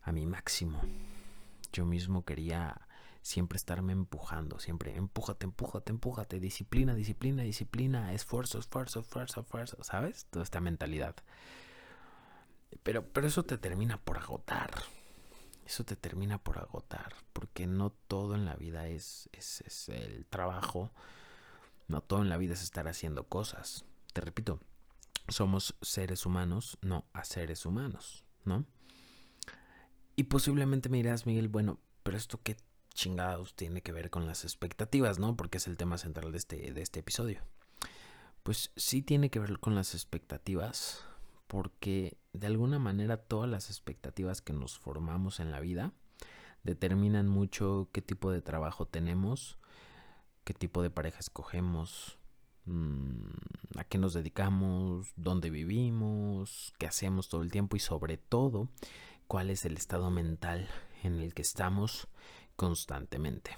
a 0.03 0.12
mi 0.12 0.26
máximo. 0.26 0.81
Yo 1.73 1.85
mismo 1.85 2.25
quería 2.25 2.88
siempre 3.23 3.56
estarme 3.56 3.93
empujando, 3.93 4.59
siempre 4.59 4.97
empújate, 4.97 5.44
empújate, 5.44 5.93
empújate, 5.93 6.41
disciplina, 6.41 6.94
disciplina, 6.94 7.43
disciplina, 7.43 8.12
esfuerzo, 8.12 8.59
esfuerzo, 8.59 9.00
esfuerzo, 9.00 9.41
esfuerzo, 9.41 9.82
¿sabes? 9.82 10.26
Toda 10.31 10.44
esta 10.44 10.61
mentalidad. 10.61 11.15
Pero, 12.82 13.06
pero 13.06 13.26
eso 13.26 13.44
te 13.44 13.59
termina 13.59 13.99
por 13.99 14.19
agotar. 14.19 14.70
Eso 15.67 15.85
te 15.85 15.97
termina 15.97 16.38
por 16.38 16.59
agotar. 16.59 17.15
Porque 17.32 17.67
no 17.67 17.91
todo 17.91 18.35
en 18.35 18.44
la 18.44 18.56
vida 18.56 18.88
es, 18.88 19.29
es, 19.32 19.61
es 19.62 19.88
el 19.91 20.25
trabajo. 20.26 20.91
No 21.87 22.00
todo 22.00 22.23
en 22.23 22.29
la 22.29 22.37
vida 22.37 22.55
es 22.55 22.62
estar 22.62 22.88
haciendo 22.88 23.25
cosas. 23.25 23.85
Te 24.12 24.21
repito, 24.21 24.61
somos 25.29 25.75
seres 25.82 26.25
humanos, 26.25 26.79
no 26.81 27.05
a 27.12 27.25
seres 27.25 27.67
humanos, 27.67 28.25
¿no? 28.45 28.64
Y 30.18 30.25
posiblemente 30.25 30.88
me 30.88 30.96
dirás, 30.96 31.26
Miguel, 31.26 31.46
bueno, 31.46 31.78
pero 32.02 32.16
esto 32.16 32.40
qué 32.42 32.56
chingados 32.92 33.54
tiene 33.54 33.82
que 33.82 33.92
ver 33.92 34.10
con 34.10 34.26
las 34.26 34.42
expectativas, 34.42 35.20
¿no? 35.20 35.37
Porque 35.37 35.58
es 35.58 35.68
el 35.68 35.76
tema 35.76 35.96
central 35.96 36.32
de 36.32 36.38
este, 36.38 36.72
de 36.72 36.82
este 36.82 36.98
episodio. 36.98 37.40
Pues 38.42 38.72
sí 38.75 39.00
tiene 39.00 39.30
que 39.30 39.38
ver 39.38 39.60
con 39.60 39.76
las 39.76 39.94
expectativas, 39.94 41.04
porque 41.46 42.18
de 42.32 42.48
alguna 42.48 42.80
manera 42.80 43.16
todas 43.16 43.48
las 43.48 43.70
expectativas 43.70 44.42
que 44.42 44.52
nos 44.52 44.76
formamos 44.76 45.38
en 45.38 45.52
la 45.52 45.60
vida 45.60 45.92
determinan 46.64 47.28
mucho 47.28 47.88
qué 47.92 48.02
tipo 48.02 48.32
de 48.32 48.42
trabajo 48.42 48.87
tenemos, 48.87 49.56
qué 50.42 50.52
tipo 50.52 50.82
de 50.82 50.90
pareja 50.90 51.20
escogemos, 51.20 52.18
mm, 52.64 53.76
a 53.76 53.84
qué 53.84 53.98
nos 53.98 54.14
dedicamos, 54.14 55.12
dónde 55.14 55.48
vivimos, 55.48 56.75
qué 56.76 56.88
hacemos 56.88 57.28
todo 57.28 57.42
el 57.42 57.52
tiempo 57.52 57.76
y 57.76 57.78
sobre 57.78 58.16
todo 58.16 58.68
cuál 59.28 59.50
es 59.50 59.64
el 59.66 59.76
estado 59.76 60.11
mental 60.11 60.68
en 61.04 61.20
el 61.20 61.35
que 61.35 61.42
estamos 61.42 62.08
constantemente. 62.56 63.56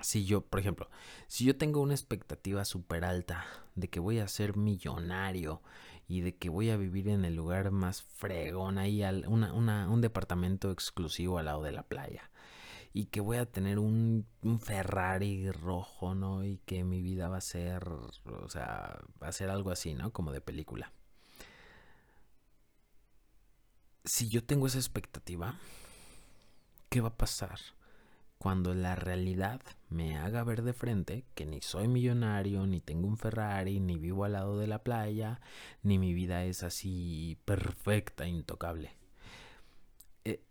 Si 0.00 0.24
yo, 0.24 0.40
por 0.40 0.60
ejemplo, 0.60 0.88
si 1.26 1.44
yo 1.44 1.56
tengo 1.56 1.80
una 1.80 1.94
expectativa 1.94 2.64
súper 2.64 3.04
alta 3.04 3.44
de 3.74 3.88
que 3.88 4.00
voy 4.00 4.20
a 4.20 4.28
ser 4.28 4.56
millonario 4.56 5.62
y 6.08 6.20
de 6.22 6.36
que 6.36 6.48
voy 6.48 6.70
a 6.70 6.76
vivir 6.76 7.08
en 7.08 7.24
el 7.24 7.36
lugar 7.36 7.70
más 7.70 8.02
fregón 8.02 8.78
ahí, 8.78 9.02
un 9.04 10.00
departamento 10.00 10.70
exclusivo 10.70 11.38
al 11.38 11.46
lado 11.46 11.62
de 11.62 11.72
la 11.72 11.82
playa, 11.82 12.30
y 12.92 13.06
que 13.06 13.20
voy 13.20 13.38
a 13.38 13.46
tener 13.46 13.78
un, 13.78 14.26
un, 14.42 14.60
Ferrari 14.60 15.50
rojo, 15.50 16.14
¿no? 16.14 16.44
Y 16.44 16.58
que 16.58 16.84
mi 16.84 17.00
vida 17.00 17.28
va 17.28 17.38
a 17.38 17.40
ser, 17.40 17.88
o 17.88 18.48
sea, 18.48 18.98
va 19.22 19.28
a 19.28 19.32
ser 19.32 19.48
algo 19.50 19.70
así, 19.70 19.94
¿no? 19.94 20.12
Como 20.12 20.32
de 20.32 20.40
película. 20.40 20.92
Si 24.04 24.28
yo 24.28 24.44
tengo 24.44 24.66
esa 24.66 24.78
expectativa, 24.78 25.58
¿qué 26.88 27.00
va 27.00 27.08
a 27.08 27.16
pasar? 27.16 27.58
cuando 28.42 28.74
la 28.74 28.96
realidad 28.96 29.60
me 29.88 30.18
haga 30.18 30.42
ver 30.42 30.62
de 30.62 30.72
frente 30.72 31.24
que 31.36 31.46
ni 31.46 31.60
soy 31.60 31.86
millonario, 31.86 32.66
ni 32.66 32.80
tengo 32.80 33.06
un 33.06 33.16
Ferrari, 33.16 33.78
ni 33.78 33.98
vivo 33.98 34.24
al 34.24 34.32
lado 34.32 34.58
de 34.58 34.66
la 34.66 34.82
playa, 34.82 35.40
ni 35.84 35.96
mi 35.96 36.12
vida 36.12 36.42
es 36.42 36.64
así 36.64 37.38
perfecta, 37.44 38.26
intocable. 38.26 38.96
Eh, 40.24 40.42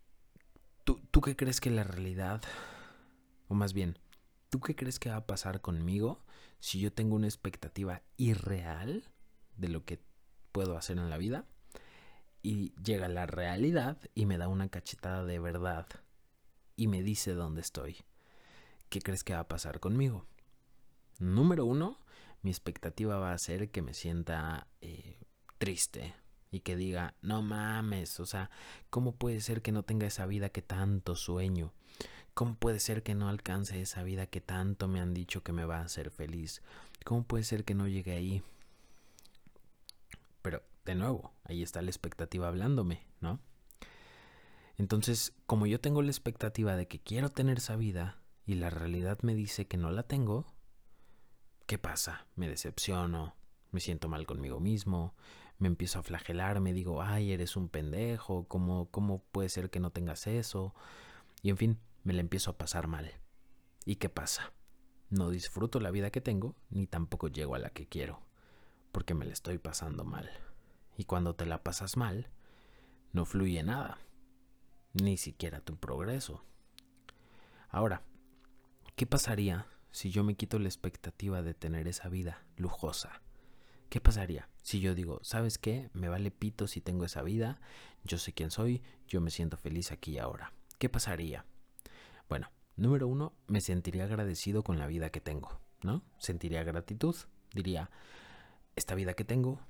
¿tú, 0.86 1.02
¿Tú 1.12 1.20
qué 1.20 1.36
crees 1.36 1.60
que 1.60 1.70
la 1.70 1.84
realidad, 1.84 2.42
o 3.50 3.56
más 3.56 3.74
bien, 3.74 4.00
¿tú 4.50 4.62
qué 4.62 4.74
crees 4.74 4.98
que 4.98 5.10
va 5.10 5.18
a 5.18 5.28
pasar 5.28 5.60
conmigo 5.60 6.24
si 6.62 6.80
yo 6.80 6.94
tengo 6.94 7.18
una 7.18 7.28
expectativa 7.28 8.04
irreal 8.16 9.04
de 9.58 9.68
lo 9.68 9.84
que 9.84 10.00
puedo 10.54 10.78
hacer 10.78 10.98
en 10.98 11.10
la 11.10 11.18
vida? 11.18 11.44
Y 12.42 12.74
llega 12.82 13.08
la 13.08 13.26
realidad 13.26 13.98
y 14.16 14.26
me 14.26 14.38
da 14.38 14.48
una 14.48 14.70
cachetada 14.70 15.26
de 15.26 15.40
verdad 15.40 15.88
y 16.76 16.88
me 16.88 17.04
dice 17.04 17.34
dónde 17.34 17.62
estoy. 17.62 17.98
¿Qué 18.90 19.02
crees 19.02 19.24
que 19.24 19.34
va 19.34 19.42
a 19.42 19.48
pasar 19.48 19.80
conmigo? 19.80 20.26
Número 21.20 21.66
uno, 21.66 22.00
mi 22.42 22.50
expectativa 22.50 23.18
va 23.18 23.34
a 23.34 23.38
ser 23.38 23.70
que 23.70 23.82
me 23.82 23.94
sienta 23.94 24.68
eh, 24.82 25.20
triste 25.58 26.16
y 26.50 26.62
que 26.62 26.76
diga, 26.76 27.16
no 27.22 27.42
mames, 27.42 28.20
o 28.20 28.26
sea, 28.26 28.50
¿cómo 28.90 29.16
puede 29.16 29.40
ser 29.40 29.62
que 29.62 29.72
no 29.72 29.84
tenga 29.84 30.08
esa 30.08 30.26
vida 30.26 30.50
que 30.50 30.62
tanto 30.62 31.16
sueño? 31.16 31.72
¿Cómo 32.34 32.56
puede 32.56 32.80
ser 32.80 33.04
que 33.04 33.14
no 33.14 33.30
alcance 33.30 33.82
esa 33.82 34.04
vida 34.04 34.26
que 34.26 34.42
tanto 34.42 34.88
me 34.88 35.00
han 35.00 35.14
dicho 35.14 35.44
que 35.44 35.52
me 35.52 35.66
va 35.66 35.78
a 35.78 35.86
hacer 35.86 36.12
feliz? 36.12 36.62
¿Cómo 37.06 37.24
puede 37.24 37.44
ser 37.44 37.64
que 37.64 37.76
no 37.76 37.88
llegue 37.88 38.14
ahí? 38.14 38.44
De 40.86 40.96
nuevo, 40.96 41.34
ahí 41.44 41.62
está 41.62 41.82
la 41.82 41.90
expectativa 41.90 42.48
hablándome, 42.48 43.08
¿no? 43.20 43.40
Entonces, 44.78 45.34
como 45.46 45.68
yo 45.68 45.80
tengo 45.80 46.02
la 46.02 46.10
expectativa 46.10 46.76
de 46.76 46.88
que 46.88 47.00
quiero 47.00 47.30
tener 47.30 47.60
esa 47.60 47.76
vida 47.76 48.20
y 48.46 48.56
la 48.56 48.70
realidad 48.72 49.20
me 49.22 49.36
dice 49.36 49.68
que 49.68 49.78
no 49.78 49.92
la 49.92 50.04
tengo, 50.04 50.48
¿qué 51.68 51.78
pasa? 51.78 52.26
Me 52.36 52.50
decepciono, 52.50 53.36
me 53.72 53.80
siento 53.80 54.10
mal 54.10 54.26
conmigo 54.26 54.60
mismo, 54.60 55.16
me 55.60 55.68
empiezo 55.68 56.00
a 56.00 56.04
flagelar, 56.04 56.60
me 56.62 56.74
digo, 56.74 57.04
ay, 57.04 57.32
eres 57.32 57.56
un 57.56 57.70
pendejo, 57.70 58.48
¿cómo, 58.48 58.90
cómo 58.90 59.24
puede 59.32 59.50
ser 59.50 59.70
que 59.70 59.80
no 59.80 59.92
tengas 59.92 60.26
eso? 60.26 60.74
Y 61.44 61.52
en 61.52 61.58
fin, 61.58 61.80
me 62.04 62.14
la 62.14 62.22
empiezo 62.22 62.50
a 62.50 62.58
pasar 62.58 62.88
mal. 62.88 63.12
¿Y 63.86 63.98
qué 63.98 64.10
pasa? 64.10 64.52
No 65.10 65.30
disfruto 65.30 65.80
la 65.80 65.92
vida 65.92 66.10
que 66.10 66.22
tengo, 66.22 66.56
ni 66.72 66.88
tampoco 66.88 67.28
llego 67.28 67.54
a 67.54 67.60
la 67.60 67.70
que 67.70 67.88
quiero, 67.88 68.22
porque 68.92 69.14
me 69.14 69.26
la 69.26 69.34
estoy 69.34 69.60
pasando 69.60 70.04
mal. 70.04 70.30
Y 71.02 71.06
cuando 71.06 71.34
te 71.34 71.48
la 71.48 71.64
pasas 71.64 71.98
mal, 71.98 72.28
no 73.12 73.26
fluye 73.26 73.64
nada, 73.64 73.98
ni 74.94 75.18
siquiera 75.18 75.60
tu 75.60 75.76
progreso. 75.76 76.46
Ahora, 77.70 78.04
¿qué 78.96 79.08
pasaría 79.08 79.66
si 79.90 80.12
yo 80.12 80.24
me 80.24 80.36
quito 80.36 80.60
la 80.60 80.68
expectativa 80.68 81.42
de 81.42 81.56
tener 81.56 81.88
esa 81.88 82.08
vida 82.08 82.46
lujosa? 82.56 83.24
¿Qué 83.90 84.00
pasaría 84.00 84.48
si 84.62 84.80
yo 84.80 84.94
digo, 84.94 85.20
¿sabes 85.24 85.58
qué? 85.58 85.90
Me 85.94 86.08
vale 86.08 86.30
pito 86.30 86.68
si 86.68 86.82
tengo 86.82 87.04
esa 87.04 87.24
vida, 87.24 87.60
yo 88.04 88.20
sé 88.20 88.32
quién 88.32 88.52
soy, 88.52 88.84
yo 89.08 89.22
me 89.22 89.32
siento 89.32 89.58
feliz 89.58 89.92
aquí 89.92 90.12
y 90.12 90.18
ahora. 90.20 90.54
¿Qué 90.78 90.88
pasaría? 90.88 91.46
Bueno, 92.30 92.52
número 92.76 93.08
uno, 93.08 93.34
me 93.48 93.62
sentiría 93.62 94.04
agradecido 94.04 94.62
con 94.62 94.78
la 94.78 94.86
vida 94.86 95.10
que 95.10 95.20
tengo, 95.20 95.62
¿no? 95.82 96.04
Sentiría 96.20 96.62
gratitud, 96.62 97.16
diría, 97.56 97.90
esta 98.76 98.94
vida 98.94 99.16
que 99.16 99.26
tengo, 99.26 99.62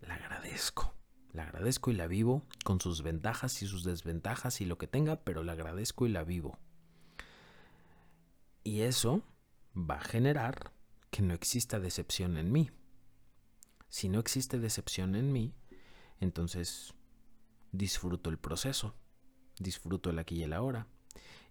la 0.00 0.14
agradezco. 0.14 0.94
La 1.32 1.44
agradezco 1.44 1.90
y 1.90 1.94
la 1.94 2.08
vivo 2.08 2.42
con 2.64 2.80
sus 2.80 3.02
ventajas 3.02 3.62
y 3.62 3.66
sus 3.66 3.84
desventajas 3.84 4.60
y 4.60 4.64
lo 4.64 4.78
que 4.78 4.88
tenga, 4.88 5.16
pero 5.22 5.44
la 5.44 5.52
agradezco 5.52 6.06
y 6.06 6.10
la 6.10 6.24
vivo. 6.24 6.58
Y 8.64 8.80
eso 8.80 9.22
va 9.76 9.96
a 9.96 10.04
generar 10.04 10.72
que 11.10 11.22
no 11.22 11.34
exista 11.34 11.78
decepción 11.78 12.36
en 12.36 12.50
mí. 12.50 12.70
Si 13.88 14.08
no 14.08 14.18
existe 14.18 14.58
decepción 14.58 15.14
en 15.14 15.32
mí, 15.32 15.54
entonces 16.20 16.94
disfruto 17.72 18.30
el 18.30 18.38
proceso, 18.38 18.94
disfruto 19.58 20.10
el 20.10 20.18
aquí 20.18 20.36
y 20.36 20.42
el 20.42 20.52
ahora, 20.52 20.86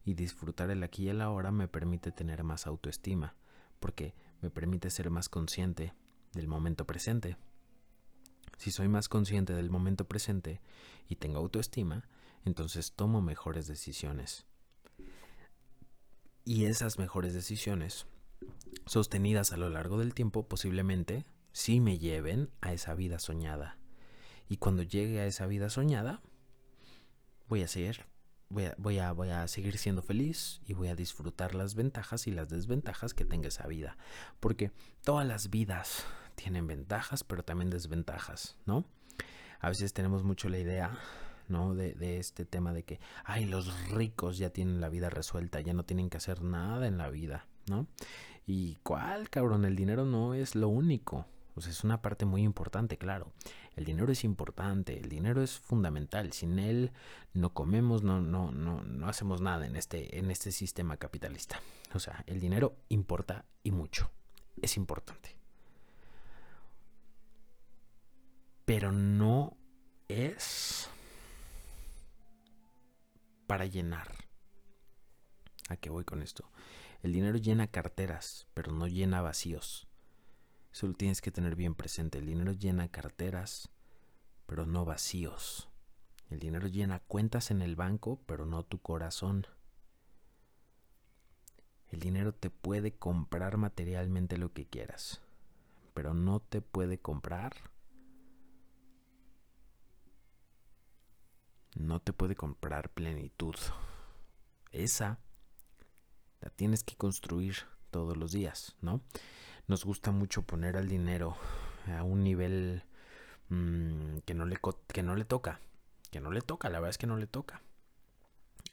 y 0.03 0.13
disfrutar 0.13 0.69
el 0.71 0.83
aquí 0.83 1.05
y 1.05 1.09
el 1.09 1.21
ahora 1.21 1.51
me 1.51 1.67
permite 1.67 2.11
tener 2.11 2.43
más 2.43 2.67
autoestima, 2.67 3.35
porque 3.79 4.13
me 4.41 4.49
permite 4.49 4.89
ser 4.89 5.09
más 5.09 5.29
consciente 5.29 5.93
del 6.33 6.47
momento 6.47 6.85
presente. 6.85 7.37
Si 8.59 8.71
soy 8.71 8.89
más 8.89 9.07
consciente 9.07 9.53
del 9.53 9.69
momento 9.69 10.05
presente 10.05 10.61
y 11.07 11.15
tengo 11.15 11.39
autoestima, 11.39 12.09
entonces 12.43 12.91
tomo 12.91 13.21
mejores 13.21 13.67
decisiones. 13.67 14.45
Y 16.43 16.65
esas 16.65 16.99
mejores 16.99 17.33
decisiones, 17.33 18.05
sostenidas 18.85 19.53
a 19.53 19.57
lo 19.57 19.69
largo 19.69 19.97
del 19.97 20.13
tiempo, 20.13 20.45
posiblemente 20.45 21.25
sí 21.53 21.79
me 21.79 21.99
lleven 21.99 22.49
a 22.59 22.73
esa 22.73 22.95
vida 22.95 23.19
soñada. 23.19 23.77
Y 24.49 24.57
cuando 24.57 24.83
llegue 24.83 25.21
a 25.21 25.25
esa 25.25 25.47
vida 25.47 25.69
soñada, 25.69 26.21
voy 27.47 27.63
a 27.63 27.67
ser 27.69 28.07
voy 28.49 28.97
a, 28.97 29.13
voy, 29.13 29.29
a, 29.29 29.47
seguir 29.47 29.77
siendo 29.77 30.01
feliz 30.01 30.59
y 30.65 30.73
voy 30.73 30.87
a 30.87 30.95
disfrutar 30.95 31.55
las 31.55 31.75
ventajas 31.75 32.27
y 32.27 32.31
las 32.31 32.49
desventajas 32.49 33.13
que 33.13 33.23
tenga 33.23 33.47
esa 33.47 33.67
vida. 33.67 33.97
Porque 34.39 34.71
todas 35.03 35.25
las 35.25 35.49
vidas 35.49 36.03
tienen 36.39 36.67
ventajas, 36.67 37.23
pero 37.23 37.43
también 37.43 37.69
desventajas, 37.69 38.55
¿no? 38.65 38.85
A 39.59 39.69
veces 39.69 39.93
tenemos 39.93 40.23
mucho 40.23 40.47
la 40.47 40.57
idea, 40.57 40.97
¿no? 41.49 41.75
De, 41.75 42.17
este 42.17 42.45
tema 42.45 42.71
de 42.71 42.83
que, 42.83 42.99
ay, 43.25 43.45
los 43.45 43.89
ricos 43.89 44.37
ya 44.37 44.49
tienen 44.49 44.79
la 44.79 44.87
vida 44.87 45.09
resuelta, 45.09 45.59
ya 45.59 45.73
no 45.73 45.83
tienen 45.83 46.09
que 46.09 46.17
hacer 46.17 46.41
nada 46.41 46.87
en 46.87 46.97
la 46.97 47.09
vida, 47.09 47.45
¿no? 47.67 47.87
¿Y 48.47 48.75
cuál, 48.83 49.29
cabrón? 49.29 49.65
El 49.65 49.75
dinero 49.75 50.05
no 50.05 50.33
es 50.33 50.55
lo 50.55 50.69
único. 50.69 51.25
Pues 51.53 51.67
es 51.67 51.83
una 51.83 52.01
parte 52.01 52.25
muy 52.25 52.43
importante, 52.43 52.97
claro. 52.97 53.33
El 53.75 53.83
dinero 53.83 54.13
es 54.13 54.23
importante, 54.23 54.97
el 54.97 55.09
dinero 55.09 55.41
es 55.43 55.59
fundamental. 55.59 56.31
Sin 56.31 56.57
él 56.57 56.91
no 57.33 57.53
comemos, 57.53 58.01
no, 58.01 58.21
no, 58.21 58.51
no, 58.51 58.81
no 58.83 59.07
hacemos 59.09 59.41
nada 59.41 59.67
en 59.67 59.75
este, 59.75 60.17
en 60.19 60.31
este 60.31 60.53
sistema 60.53 60.95
capitalista. 60.95 61.59
O 61.93 61.99
sea, 61.99 62.23
el 62.27 62.39
dinero 62.39 62.77
importa 62.87 63.43
y 63.61 63.71
mucho. 63.71 64.09
Es 64.61 64.77
importante. 64.77 65.38
Pero 68.69 68.91
no 68.91 69.57
es 70.09 70.91
para 73.47 73.65
llenar. 73.65 74.13
¿A 75.69 75.75
qué 75.75 75.89
voy 75.89 76.03
con 76.03 76.21
esto? 76.21 76.51
El 77.01 77.11
dinero 77.11 77.39
llena 77.39 77.65
carteras, 77.65 78.45
pero 78.53 78.71
no 78.71 78.85
llena 78.85 79.23
vacíos. 79.23 79.87
Solo 80.71 80.93
tienes 80.93 81.19
que 81.19 81.31
tener 81.31 81.55
bien 81.55 81.73
presente, 81.73 82.19
el 82.19 82.27
dinero 82.27 82.51
llena 82.51 82.89
carteras, 82.89 83.71
pero 84.45 84.67
no 84.67 84.85
vacíos. 84.85 85.67
El 86.29 86.37
dinero 86.37 86.67
llena 86.67 86.99
cuentas 86.99 87.49
en 87.49 87.63
el 87.63 87.75
banco, 87.75 88.21
pero 88.27 88.45
no 88.45 88.61
tu 88.61 88.79
corazón. 88.79 89.47
El 91.87 92.01
dinero 92.01 92.35
te 92.35 92.51
puede 92.51 92.91
comprar 92.91 93.57
materialmente 93.57 94.37
lo 94.37 94.53
que 94.53 94.67
quieras, 94.67 95.23
pero 95.95 96.13
no 96.13 96.39
te 96.39 96.61
puede 96.61 96.99
comprar. 96.99 97.55
No 101.75 101.99
te 101.99 102.13
puede 102.13 102.35
comprar 102.35 102.89
plenitud. 102.89 103.55
Esa 104.71 105.19
la 106.41 106.49
tienes 106.49 106.83
que 106.83 106.95
construir 106.95 107.55
todos 107.91 108.17
los 108.17 108.31
días, 108.31 108.75
¿no? 108.81 109.01
nos 109.69 109.85
gusta 109.85 110.11
mucho 110.11 110.41
poner 110.41 110.75
al 110.77 110.89
dinero 110.89 111.37
a 111.95 112.01
un 112.01 112.23
nivel 112.23 112.83
mm, 113.49 114.17
que, 114.25 114.33
no 114.33 114.45
le, 114.45 114.57
que 114.87 115.03
no 115.03 115.15
le 115.15 115.25
toca. 115.25 115.61
Que 116.09 116.19
no 116.19 116.31
le 116.31 116.41
toca, 116.41 116.69
la 116.69 116.79
verdad 116.79 116.89
es 116.89 116.97
que 116.97 117.05
no 117.05 117.17
le 117.17 117.27
toca. 117.27 117.61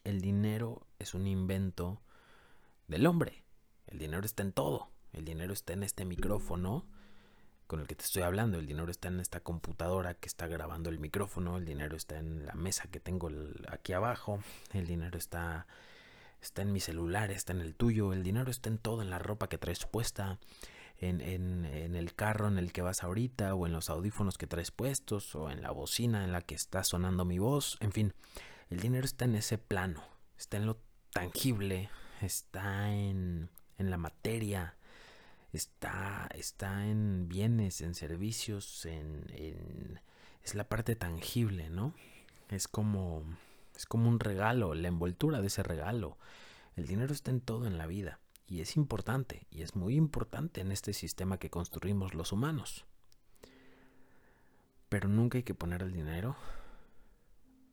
El 0.03 0.21
dinero 0.21 0.87
es 0.97 1.13
un 1.13 1.27
invento 1.27 2.01
del 2.87 3.05
hombre. 3.05 3.43
El 3.85 3.99
dinero 3.99 4.25
está 4.25 4.41
en 4.41 4.53
todo. 4.53 4.89
El 5.13 5.23
dinero 5.23 5.53
está 5.53 5.73
en 5.73 5.83
este 5.83 6.03
micrófono 6.03 6.87
con 7.67 7.79
el 7.81 7.87
que 7.87 7.95
te 7.95 8.03
estoy 8.03 8.23
hablando. 8.23 8.57
El 8.57 8.65
dinero 8.65 8.89
está 8.89 9.09
en 9.09 9.19
esta 9.19 9.41
computadora 9.41 10.13
que 10.15 10.27
está 10.27 10.47
grabando 10.47 10.89
el 10.89 10.99
micrófono. 10.99 11.57
El 11.57 11.65
dinero 11.65 11.95
está 11.95 12.17
en 12.17 12.45
la 12.45 12.53
mesa 12.53 12.87
que 12.89 12.99
tengo 12.99 13.29
aquí 13.69 13.93
abajo. 13.93 14.39
El 14.73 14.87
dinero 14.87 15.17
está, 15.17 15.67
está 16.41 16.61
en 16.61 16.71
mi 16.71 16.79
celular, 16.79 17.29
está 17.31 17.53
en 17.53 17.61
el 17.61 17.75
tuyo. 17.75 18.13
El 18.13 18.23
dinero 18.23 18.49
está 18.49 18.69
en 18.69 18.77
todo, 18.77 19.01
en 19.01 19.09
la 19.09 19.19
ropa 19.19 19.49
que 19.49 19.57
traes 19.57 19.85
puesta 19.85 20.39
en, 20.99 21.21
en, 21.21 21.95
el 21.95 22.13
carro 22.15 22.47
en 22.47 22.57
el 22.57 22.71
que 22.71 22.81
vas 22.81 23.03
ahorita, 23.03 23.53
o 23.53 23.67
en 23.67 23.73
los 23.73 23.89
audífonos 23.89 24.37
que 24.37 24.47
traes 24.47 24.71
puestos, 24.71 25.35
o 25.35 25.49
en 25.51 25.61
la 25.61 25.71
bocina 25.71 26.23
en 26.23 26.31
la 26.31 26.41
que 26.41 26.55
está 26.55 26.83
sonando 26.83 27.25
mi 27.25 27.39
voz. 27.39 27.77
En 27.81 27.91
fin, 27.91 28.13
el 28.69 28.79
dinero 28.79 29.05
está 29.05 29.25
en 29.25 29.35
ese 29.35 29.57
plano, 29.57 30.03
está 30.37 30.57
en 30.57 30.65
lo 30.65 30.79
tangible, 31.11 31.89
está 32.21 32.93
en, 32.93 33.49
en 33.77 33.89
la 33.89 33.97
materia, 33.97 34.76
está, 35.53 36.29
está 36.33 36.87
en 36.87 37.27
bienes, 37.27 37.81
en 37.81 37.95
servicios, 37.95 38.85
en, 38.85 39.25
en, 39.29 39.99
es 40.43 40.55
la 40.55 40.67
parte 40.67 40.95
tangible, 40.95 41.69
¿no? 41.69 41.93
Es 42.49 42.67
como, 42.67 43.23
es 43.75 43.85
como 43.85 44.09
un 44.09 44.19
regalo, 44.19 44.73
la 44.73 44.87
envoltura 44.87 45.41
de 45.41 45.47
ese 45.47 45.63
regalo. 45.63 46.17
El 46.75 46.87
dinero 46.87 47.13
está 47.13 47.31
en 47.31 47.41
todo 47.41 47.67
en 47.67 47.77
la 47.77 47.87
vida. 47.87 48.19
Y 48.49 48.61
es 48.61 48.77
importante, 48.77 49.45
y 49.51 49.61
es 49.61 49.75
muy 49.75 49.95
importante 49.95 50.61
en 50.61 50.71
este 50.71 50.93
sistema 50.93 51.37
que 51.37 51.49
construimos 51.49 52.13
los 52.13 52.31
humanos. 52.31 52.85
Pero 54.87 55.09
nunca 55.09 55.37
hay 55.37 55.43
que 55.43 55.53
poner 55.53 55.81
el 55.81 55.91
dinero 55.91 56.37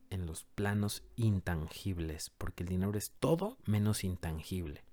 en 0.09 0.25
los 0.25 0.43
planos 0.43 1.03
intangibles, 1.15 2.29
porque 2.29 2.63
el 2.63 2.69
dinero 2.69 2.97
es 2.97 3.11
todo 3.19 3.57
menos 3.65 4.03
intangible. 4.03 4.83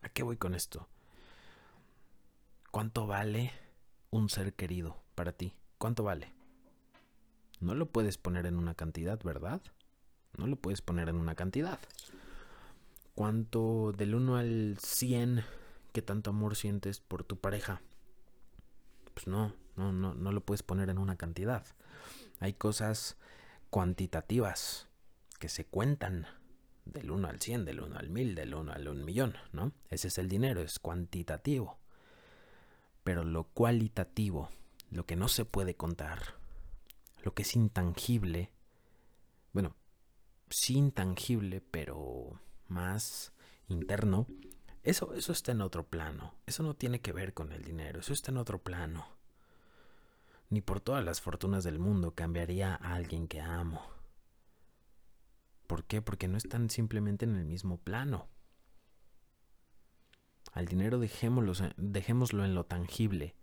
¿A 0.00 0.08
qué 0.08 0.24
voy 0.24 0.36
con 0.36 0.54
esto? 0.54 0.88
¿Cuánto 2.72 3.06
vale 3.06 3.52
un 4.10 4.28
ser 4.28 4.54
querido 4.54 5.00
para 5.14 5.30
ti? 5.30 5.54
¿Cuánto 5.78 6.02
vale? 6.02 6.32
no 7.62 7.74
lo 7.74 7.86
puedes 7.86 8.18
poner 8.18 8.46
en 8.46 8.56
una 8.56 8.74
cantidad, 8.74 9.22
¿verdad? 9.22 9.62
No 10.36 10.46
lo 10.46 10.56
puedes 10.56 10.82
poner 10.82 11.08
en 11.08 11.16
una 11.16 11.34
cantidad. 11.34 11.78
¿Cuánto 13.14 13.92
del 13.92 14.14
1 14.14 14.36
al 14.36 14.78
100 14.80 15.44
qué 15.92 16.02
tanto 16.02 16.30
amor 16.30 16.56
sientes 16.56 16.98
por 17.00 17.22
tu 17.22 17.38
pareja? 17.38 17.82
Pues 19.14 19.26
no, 19.26 19.54
no, 19.76 19.92
no, 19.92 20.14
no 20.14 20.32
lo 20.32 20.40
puedes 20.40 20.62
poner 20.62 20.90
en 20.90 20.98
una 20.98 21.16
cantidad. 21.16 21.64
Hay 22.40 22.54
cosas 22.54 23.16
cuantitativas 23.70 24.88
que 25.38 25.48
se 25.48 25.64
cuentan 25.64 26.26
del 26.84 27.12
1 27.12 27.28
al 27.28 27.40
100, 27.40 27.64
del 27.64 27.80
1 27.80 27.96
al 27.96 28.08
1000, 28.08 28.34
del 28.34 28.54
1 28.54 28.72
al 28.72 28.88
1 28.88 29.04
millón, 29.04 29.34
¿no? 29.52 29.72
Ese 29.88 30.08
es 30.08 30.18
el 30.18 30.28
dinero, 30.28 30.62
es 30.62 30.80
cuantitativo. 30.80 31.78
Pero 33.04 33.24
lo 33.24 33.44
cualitativo, 33.44 34.50
lo 34.90 35.06
que 35.06 35.16
no 35.16 35.28
se 35.28 35.44
puede 35.44 35.74
contar, 35.74 36.34
lo 37.22 37.34
que 37.34 37.42
es 37.42 37.56
intangible, 37.56 38.50
bueno, 39.52 39.74
sí 40.50 40.76
intangible, 40.76 41.60
pero 41.60 42.40
más 42.68 43.32
interno, 43.68 44.26
eso, 44.82 45.14
eso 45.14 45.32
está 45.32 45.52
en 45.52 45.60
otro 45.60 45.86
plano. 45.86 46.34
Eso 46.46 46.62
no 46.62 46.74
tiene 46.74 47.00
que 47.00 47.12
ver 47.12 47.34
con 47.34 47.52
el 47.52 47.62
dinero, 47.62 48.00
eso 48.00 48.12
está 48.12 48.30
en 48.30 48.38
otro 48.38 48.62
plano. 48.62 49.06
Ni 50.50 50.60
por 50.60 50.80
todas 50.80 51.04
las 51.04 51.20
fortunas 51.20 51.64
del 51.64 51.78
mundo 51.78 52.14
cambiaría 52.14 52.74
a 52.74 52.94
alguien 52.94 53.28
que 53.28 53.40
amo. 53.40 53.80
¿Por 55.66 55.84
qué? 55.84 56.02
Porque 56.02 56.28
no 56.28 56.36
están 56.36 56.68
simplemente 56.68 57.24
en 57.24 57.36
el 57.36 57.44
mismo 57.46 57.78
plano. 57.78 58.28
Al 60.52 60.66
dinero 60.66 60.98
dejémoslo, 60.98 61.54
dejémoslo 61.76 62.44
en 62.44 62.54
lo 62.54 62.64
tangible, 62.64 63.34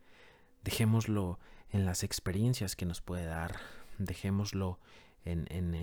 dejémoslo 0.63 1.39
en 1.69 1.85
las 1.85 2.03
experiencias 2.03 2.75
que 2.75 2.85
nos 2.85 3.01
puede 3.01 3.25
dar, 3.25 3.57
dejémoslo 3.97 4.79
en, 5.25 5.47
en, 5.49 5.73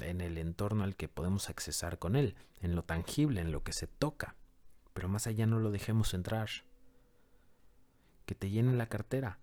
en, 0.00 0.20
el 0.20 0.38
entorno 0.38 0.84
al 0.84 0.96
que 0.96 1.08
podemos 1.08 1.50
accesar 1.50 1.98
con 1.98 2.16
él, 2.16 2.34
en 2.60 2.74
lo 2.74 2.84
tangible, 2.84 3.40
en 3.40 3.52
lo 3.52 3.62
que 3.62 3.72
se 3.72 3.86
toca. 3.86 4.34
Pero 4.94 5.08
más 5.08 5.26
allá 5.26 5.46
no 5.46 5.58
lo 5.58 5.70
dejemos 5.70 6.14
entrar. 6.14 6.48
Que 8.24 8.34
te 8.34 8.50
llene 8.50 8.74
la 8.74 8.88
cartera, 8.88 9.38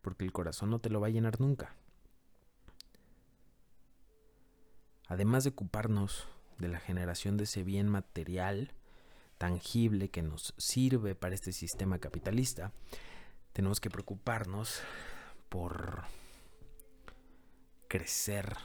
porque 0.00 0.24
el 0.24 0.32
corazón 0.32 0.70
no 0.70 0.80
te 0.80 0.90
lo 0.90 1.00
va 1.00 1.08
a 1.08 1.10
llenar 1.10 1.40
nunca. 1.40 1.76
Además 5.06 5.44
de 5.44 5.50
ocuparnos 5.50 6.26
de 6.58 6.68
la 6.68 6.80
generación 6.80 7.36
de 7.36 7.44
ese 7.44 7.62
bien 7.62 7.88
material, 7.88 8.72
tangible 9.38 10.10
que 10.10 10.22
nos 10.22 10.54
sirve 10.56 11.14
para 11.14 11.34
este 11.34 11.52
sistema 11.52 11.98
capitalista, 11.98 12.72
tenemos 13.52 13.80
que 13.80 13.90
preocuparnos 13.90 14.80
por 15.48 16.04
crecer 17.88 18.56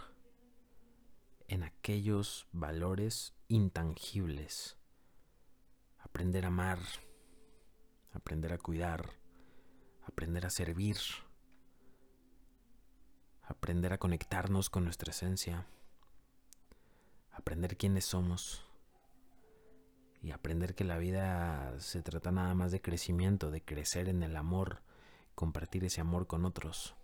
en 1.47 1.63
aquellos 1.63 2.47
valores 2.51 3.33
intangibles. 3.47 4.77
Aprender 5.99 6.45
a 6.45 6.47
amar, 6.47 6.79
aprender 8.13 8.53
a 8.53 8.57
cuidar, 8.57 9.11
aprender 10.03 10.45
a 10.45 10.49
servir, 10.49 10.97
aprender 13.43 13.93
a 13.93 13.97
conectarnos 13.97 14.69
con 14.69 14.83
nuestra 14.83 15.11
esencia, 15.11 15.67
aprender 17.31 17.77
quiénes 17.77 18.05
somos 18.05 18.68
y 20.21 20.31
aprender 20.31 20.75
que 20.75 20.83
la 20.83 20.97
vida 20.97 21.79
se 21.79 22.01
trata 22.01 22.31
nada 22.31 22.53
más 22.53 22.71
de 22.71 22.81
crecimiento, 22.81 23.51
de 23.51 23.63
crecer 23.63 24.09
en 24.09 24.23
el 24.23 24.35
amor, 24.35 24.81
compartir 25.35 25.85
ese 25.85 26.01
amor 26.01 26.27
con 26.27 26.45
otros. 26.45 26.95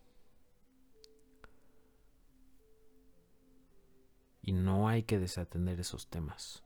Y 4.42 4.52
no 4.52 4.88
hay 4.88 5.04
que 5.04 5.18
desatender 5.18 5.80
esos 5.80 6.08
temas. 6.10 6.64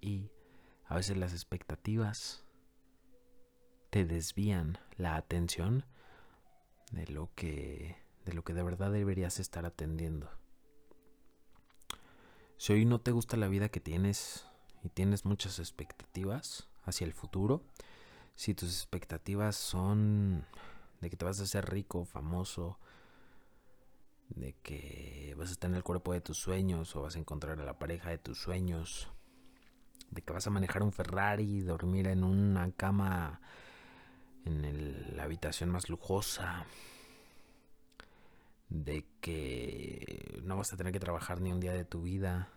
Y 0.00 0.30
a 0.84 0.96
veces 0.96 1.16
las 1.16 1.32
expectativas 1.32 2.44
te 3.90 4.04
desvían 4.04 4.78
la 4.96 5.16
atención 5.16 5.84
de 6.92 7.06
lo 7.06 7.30
que 7.34 7.96
de 8.24 8.32
lo 8.34 8.42
que 8.42 8.52
de 8.52 8.62
verdad 8.62 8.90
deberías 8.90 9.38
estar 9.38 9.64
atendiendo. 9.64 10.28
Si 12.58 12.72
hoy 12.72 12.86
no 12.86 13.00
te 13.00 13.12
gusta 13.12 13.36
la 13.36 13.48
vida 13.48 13.68
que 13.68 13.80
tienes 13.80 14.46
y 14.82 14.88
tienes 14.88 15.26
muchas 15.26 15.58
expectativas 15.58 16.68
hacia 16.84 17.06
el 17.06 17.12
futuro, 17.12 17.62
si 18.34 18.54
tus 18.54 18.70
expectativas 18.70 19.56
son 19.56 20.46
de 21.00 21.10
que 21.10 21.16
te 21.16 21.26
vas 21.26 21.38
a 21.40 21.42
hacer 21.42 21.68
rico, 21.68 22.06
famoso, 22.06 22.78
de 24.30 24.54
que 24.62 25.34
vas 25.36 25.50
a 25.50 25.52
estar 25.52 25.70
en 25.70 25.76
el 25.76 25.82
cuerpo 25.82 26.14
de 26.14 26.22
tus 26.22 26.38
sueños 26.38 26.96
o 26.96 27.02
vas 27.02 27.16
a 27.16 27.18
encontrar 27.18 27.60
a 27.60 27.64
la 27.64 27.78
pareja 27.78 28.08
de 28.08 28.18
tus 28.18 28.38
sueños, 28.38 29.10
de 30.10 30.22
que 30.22 30.32
vas 30.32 30.46
a 30.46 30.50
manejar 30.50 30.82
un 30.82 30.92
Ferrari 30.92 31.60
dormir 31.60 32.06
en 32.08 32.24
una 32.24 32.72
cama 32.72 33.40
en 34.46 35.14
la 35.14 35.24
habitación 35.24 35.70
más 35.70 35.90
lujosa, 35.90 36.64
de 38.68 39.06
que 39.20 40.40
no 40.44 40.56
vas 40.56 40.72
a 40.72 40.76
tener 40.76 40.92
que 40.92 41.00
trabajar 41.00 41.40
ni 41.40 41.52
un 41.52 41.60
día 41.60 41.72
de 41.72 41.84
tu 41.84 42.02
vida. 42.02 42.50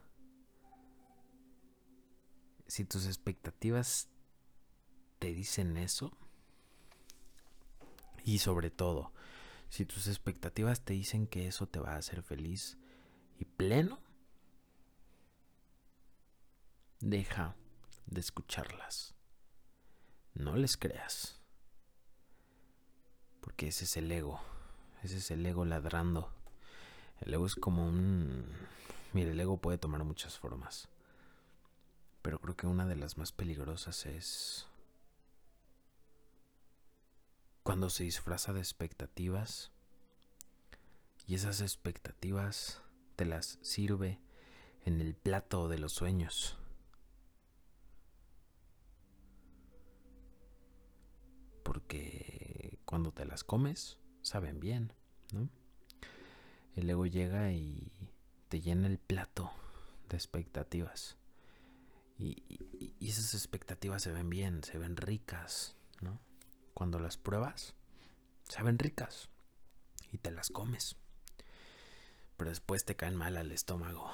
Si 2.67 2.85
tus 2.85 3.05
expectativas 3.05 4.09
te 5.19 5.33
dicen 5.33 5.77
eso, 5.77 6.17
y 8.23 8.39
sobre 8.39 8.69
todo, 8.69 9.11
si 9.69 9.85
tus 9.85 10.07
expectativas 10.07 10.81
te 10.81 10.93
dicen 10.93 11.27
que 11.27 11.47
eso 11.47 11.67
te 11.67 11.79
va 11.79 11.93
a 11.93 11.97
hacer 11.97 12.21
feliz 12.21 12.77
y 13.39 13.45
pleno, 13.45 13.99
deja 16.99 17.55
de 18.05 18.19
escucharlas. 18.19 19.15
No 20.33 20.55
les 20.55 20.77
creas. 20.77 21.41
Porque 23.41 23.67
ese 23.67 23.85
es 23.85 23.97
el 23.97 24.11
ego. 24.11 24.39
Ese 25.03 25.17
es 25.17 25.31
el 25.31 25.45
ego 25.45 25.65
ladrando. 25.65 26.31
El 27.21 27.33
ego 27.33 27.45
es 27.45 27.55
como 27.55 27.87
un... 27.87 28.45
Mire, 29.13 29.31
el 29.31 29.39
ego 29.39 29.57
puede 29.57 29.77
tomar 29.77 30.03
muchas 30.03 30.37
formas. 30.37 30.89
Pero 32.21 32.39
creo 32.39 32.55
que 32.55 32.67
una 32.67 32.85
de 32.85 32.95
las 32.95 33.17
más 33.17 33.31
peligrosas 33.31 34.05
es 34.05 34.67
cuando 37.63 37.91
se 37.91 38.03
disfraza 38.03 38.51
de 38.51 38.59
expectativas 38.59 39.71
y 41.27 41.35
esas 41.35 41.61
expectativas 41.61 42.81
te 43.15 43.25
las 43.25 43.59
sirve 43.61 44.19
en 44.85 45.01
el 45.01 45.13
plato 45.13 45.67
de 45.67 45.77
los 45.77 45.93
sueños. 45.93 46.57
Porque 51.61 52.79
cuando 52.85 53.11
te 53.11 53.25
las 53.25 53.43
comes, 53.43 53.98
saben 54.21 54.59
bien, 54.59 54.93
¿no? 55.33 55.49
El 56.75 56.89
ego 56.89 57.05
llega 57.05 57.51
y 57.51 57.91
te 58.47 58.61
llena 58.61 58.87
el 58.87 58.99
plato 58.99 59.51
de 60.07 60.17
expectativas. 60.17 61.17
Y, 62.17 62.43
y 62.99 63.09
esas 63.09 63.33
expectativas 63.33 64.03
se 64.03 64.11
ven 64.11 64.29
bien, 64.29 64.63
se 64.63 64.77
ven 64.77 64.97
ricas, 64.97 65.75
¿no? 66.01 66.19
cuando 66.79 66.97
las 66.97 67.17
pruebas, 67.17 67.75
saben 68.47 68.79
ricas 68.79 69.27
y 70.13 70.17
te 70.17 70.31
las 70.31 70.47
comes. 70.47 70.95
Pero 72.37 72.51
después 72.51 72.85
te 72.85 72.95
caen 72.95 73.17
mal 73.17 73.35
al 73.35 73.51
estómago. 73.51 74.09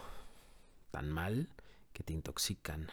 Tan 0.89 1.12
mal 1.12 1.48
que 1.94 2.04
te 2.04 2.13
intoxican. 2.13 2.89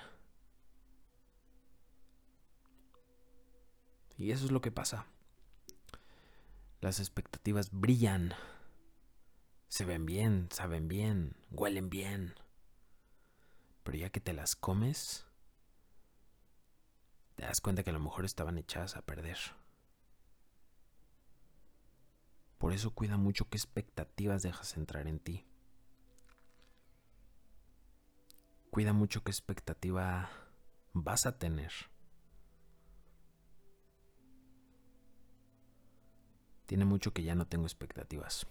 Y 4.18 4.32
eso 4.32 4.44
es 4.44 4.50
lo 4.50 4.60
que 4.60 4.70
pasa. 4.70 5.06
Las 6.82 6.98
expectativas 6.98 7.70
brillan. 7.70 8.34
Se 9.68 9.84
ven 9.84 10.04
bien, 10.04 10.48
saben 10.50 10.88
bien, 10.88 11.36
huelen 11.52 11.88
bien. 11.88 12.34
Pero 13.84 13.98
ya 13.98 14.10
que 14.10 14.18
te 14.18 14.32
las 14.32 14.56
comes, 14.56 15.24
te 17.36 17.44
das 17.44 17.60
cuenta 17.60 17.84
que 17.84 17.90
a 17.90 17.92
lo 17.92 18.00
mejor 18.00 18.24
estaban 18.24 18.58
echadas 18.58 18.96
a 18.96 19.02
perder. 19.02 19.38
Por 22.58 22.72
eso 22.72 22.90
cuida 22.90 23.16
mucho 23.16 23.48
qué 23.48 23.58
expectativas 23.58 24.42
dejas 24.42 24.76
entrar 24.76 25.06
en 25.06 25.20
ti. 25.20 25.46
Cuida 28.72 28.92
mucho 28.92 29.22
qué 29.22 29.30
expectativa 29.30 30.30
vas 30.92 31.26
a 31.26 31.38
tener. 31.38 31.91
Tiene 36.72 36.86
mucho 36.86 37.12
que 37.12 37.22
ya 37.22 37.34
no 37.34 37.46
tengo 37.46 37.66
expectativas. 37.66 38.46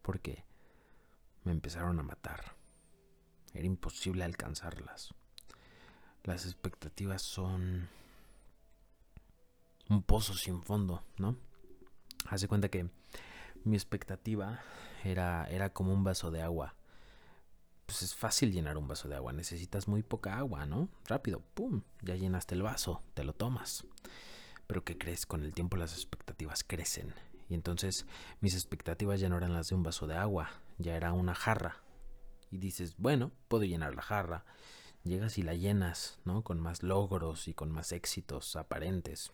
Porque 0.00 0.46
me 1.42 1.52
empezaron 1.52 2.00
a 2.00 2.02
matar. 2.02 2.56
Era 3.52 3.66
imposible 3.66 4.24
alcanzarlas. 4.24 5.12
Las 6.22 6.46
expectativas 6.46 7.20
son 7.20 7.90
un 9.90 10.02
pozo 10.04 10.32
sin 10.32 10.62
fondo, 10.62 11.04
¿no? 11.18 11.36
Hace 12.30 12.48
cuenta 12.48 12.70
que 12.70 12.88
mi 13.62 13.76
expectativa 13.76 14.62
era, 15.04 15.44
era 15.50 15.70
como 15.70 15.92
un 15.92 16.02
vaso 16.02 16.30
de 16.30 16.40
agua. 16.40 16.74
Pues 17.84 18.00
es 18.00 18.14
fácil 18.14 18.52
llenar 18.52 18.78
un 18.78 18.88
vaso 18.88 19.06
de 19.06 19.16
agua, 19.16 19.34
necesitas 19.34 19.86
muy 19.86 20.02
poca 20.02 20.38
agua, 20.38 20.64
¿no? 20.64 20.88
Rápido, 21.04 21.42
¡pum! 21.52 21.82
Ya 22.00 22.14
llenaste 22.14 22.54
el 22.54 22.62
vaso, 22.62 23.02
te 23.12 23.22
lo 23.22 23.34
tomas. 23.34 23.84
Pero 24.66 24.82
¿qué 24.82 24.96
crees? 24.96 25.26
Con 25.26 25.42
el 25.42 25.52
tiempo 25.52 25.76
las 25.76 25.92
expectativas 25.92 26.64
crecen. 26.64 27.12
Y 27.48 27.54
entonces 27.54 28.06
mis 28.40 28.54
expectativas 28.54 29.20
ya 29.20 29.28
no 29.28 29.36
eran 29.36 29.52
las 29.52 29.68
de 29.68 29.74
un 29.74 29.82
vaso 29.82 30.06
de 30.06 30.16
agua, 30.16 30.50
ya 30.78 30.96
era 30.96 31.12
una 31.12 31.34
jarra. 31.34 31.82
Y 32.50 32.58
dices, 32.58 32.94
bueno, 32.98 33.32
puedo 33.48 33.64
llenar 33.64 33.94
la 33.94 34.02
jarra. 34.02 34.44
Llegas 35.02 35.36
y 35.38 35.42
la 35.42 35.54
llenas, 35.54 36.18
¿no? 36.24 36.42
Con 36.42 36.60
más 36.60 36.82
logros 36.82 37.48
y 37.48 37.54
con 37.54 37.70
más 37.70 37.92
éxitos 37.92 38.56
aparentes. 38.56 39.32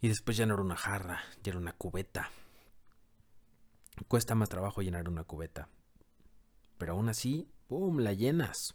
Y 0.00 0.08
después 0.08 0.36
ya 0.36 0.46
no 0.46 0.54
era 0.54 0.62
una 0.62 0.76
jarra, 0.76 1.20
ya 1.42 1.50
era 1.50 1.58
una 1.58 1.74
cubeta. 1.74 2.30
Cuesta 4.08 4.34
más 4.34 4.48
trabajo 4.48 4.82
llenar 4.82 5.08
una 5.08 5.24
cubeta. 5.24 5.68
Pero 6.78 6.94
aún 6.94 7.08
así, 7.08 7.48
¡pum!, 7.68 7.98
la 7.98 8.14
llenas. 8.14 8.74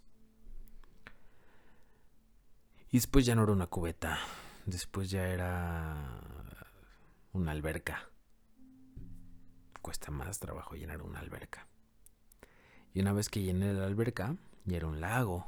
Y 2.91 2.97
después 2.97 3.25
ya 3.25 3.35
no 3.35 3.43
era 3.43 3.51
una 3.51 3.67
cubeta. 3.67 4.19
Después 4.65 5.09
ya 5.09 5.27
era 5.27 6.34
una 7.35 7.51
alberca. 7.51 8.09
Cuesta 9.81 10.09
más 10.09 10.39
trabajo 10.39 10.75
llenar 10.75 11.01
una 11.01 11.19
alberca. 11.19 11.67
Y 12.93 13.01
una 13.01 13.11
vez 13.11 13.27
que 13.27 13.41
llené 13.41 13.73
la 13.73 13.85
alberca, 13.85 14.37
ya 14.63 14.77
era 14.77 14.87
un 14.87 15.01
lago. 15.01 15.45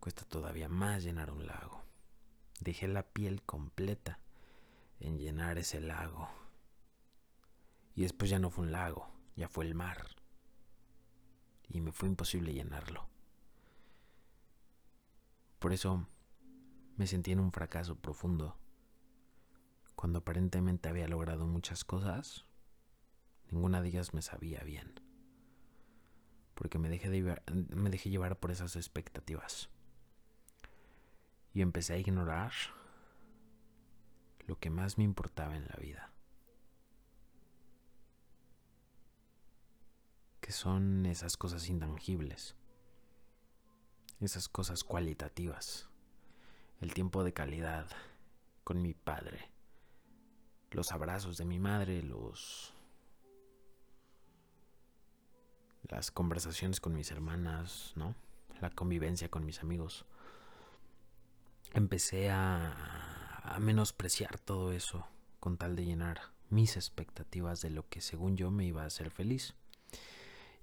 Cuesta 0.00 0.24
todavía 0.24 0.68
más 0.68 1.04
llenar 1.04 1.30
un 1.30 1.46
lago. 1.46 1.84
Dejé 2.58 2.88
la 2.88 3.04
piel 3.04 3.42
completa 3.42 4.18
en 4.98 5.18
llenar 5.18 5.56
ese 5.58 5.80
lago. 5.80 6.28
Y 7.94 8.02
después 8.02 8.28
ya 8.28 8.40
no 8.40 8.50
fue 8.50 8.64
un 8.64 8.72
lago, 8.72 9.08
ya 9.36 9.48
fue 9.48 9.64
el 9.64 9.76
mar. 9.76 10.08
Y 11.68 11.80
me 11.80 11.92
fue 11.92 12.08
imposible 12.08 12.52
llenarlo. 12.52 13.08
Por 15.60 15.72
eso 15.72 16.08
me 16.96 17.06
sentí 17.06 17.30
en 17.30 17.38
un 17.38 17.52
fracaso 17.52 17.94
profundo. 17.94 18.56
Cuando 20.02 20.18
aparentemente 20.18 20.88
había 20.88 21.06
logrado 21.06 21.46
muchas 21.46 21.84
cosas, 21.84 22.44
ninguna 23.52 23.80
de 23.80 23.86
ellas 23.86 24.12
me 24.12 24.20
sabía 24.20 24.58
bien. 24.64 24.98
Porque 26.56 26.80
me 26.80 26.88
dejé, 26.88 27.08
me 27.70 27.88
dejé 27.88 28.10
llevar 28.10 28.40
por 28.40 28.50
esas 28.50 28.74
expectativas. 28.74 29.70
Y 31.54 31.62
empecé 31.62 31.92
a 31.92 31.98
ignorar 31.98 32.50
lo 34.48 34.58
que 34.58 34.70
más 34.70 34.98
me 34.98 35.04
importaba 35.04 35.54
en 35.54 35.68
la 35.68 35.76
vida. 35.76 36.10
Que 40.40 40.50
son 40.50 41.06
esas 41.06 41.36
cosas 41.36 41.68
intangibles. 41.68 42.56
Esas 44.18 44.48
cosas 44.48 44.82
cualitativas. 44.82 45.88
El 46.80 46.92
tiempo 46.92 47.22
de 47.22 47.32
calidad 47.32 47.86
con 48.64 48.82
mi 48.82 48.94
padre. 48.94 49.51
Los 50.72 50.92
abrazos 50.92 51.36
de 51.36 51.44
mi 51.44 51.58
madre, 51.58 52.02
los 52.02 52.74
las 55.88 56.10
conversaciones 56.10 56.80
con 56.80 56.94
mis 56.94 57.10
hermanas, 57.10 57.92
¿no? 57.96 58.14
La 58.60 58.70
convivencia 58.70 59.28
con 59.28 59.44
mis 59.44 59.60
amigos 59.60 60.06
empecé 61.74 62.30
a, 62.30 63.40
a 63.42 63.58
menospreciar 63.58 64.38
todo 64.38 64.72
eso 64.72 65.06
con 65.40 65.56
tal 65.56 65.76
de 65.76 65.84
llenar 65.84 66.20
mis 66.50 66.76
expectativas 66.76 67.60
de 67.60 67.70
lo 67.70 67.88
que 67.88 68.00
según 68.00 68.36
yo 68.36 68.50
me 68.50 68.64
iba 68.64 68.82
a 68.82 68.86
hacer 68.86 69.10
feliz. 69.10 69.54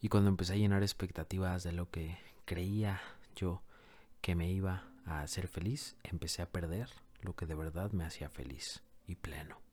Y 0.01 0.09
cuando 0.09 0.29
empecé 0.29 0.53
a 0.53 0.57
llenar 0.57 0.83
expectativas 0.83 1.63
de 1.63 1.73
lo 1.73 1.89
que 1.89 2.17
creía 2.45 3.01
yo 3.35 3.61
que 4.21 4.35
me 4.35 4.49
iba 4.51 4.85
a 5.05 5.21
hacer 5.21 5.47
feliz, 5.47 5.95
empecé 6.03 6.41
a 6.41 6.49
perder 6.49 6.89
lo 7.21 7.35
que 7.35 7.45
de 7.45 7.55
verdad 7.55 7.91
me 7.91 8.05
hacía 8.05 8.29
feliz 8.29 8.81
y 9.07 9.15
pleno. 9.15 9.68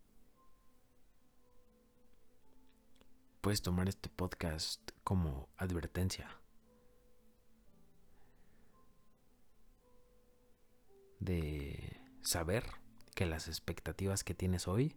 Puedes 3.47 3.63
tomar 3.63 3.89
este 3.89 4.09
podcast 4.09 4.91
como 5.05 5.49
advertencia 5.57 6.29
de 11.21 11.97
saber 12.23 12.65
que 13.15 13.25
las 13.25 13.47
expectativas 13.47 14.25
que 14.25 14.35
tienes 14.35 14.67
hoy, 14.67 14.97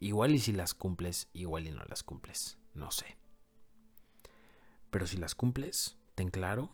igual 0.00 0.34
y 0.34 0.40
si 0.40 0.50
las 0.50 0.74
cumples, 0.74 1.28
igual 1.32 1.68
y 1.68 1.70
no 1.70 1.84
las 1.84 2.02
cumples, 2.02 2.58
no 2.74 2.90
sé. 2.90 3.16
Pero 4.90 5.06
si 5.06 5.18
las 5.18 5.36
cumples, 5.36 5.98
ten 6.16 6.30
claro 6.30 6.68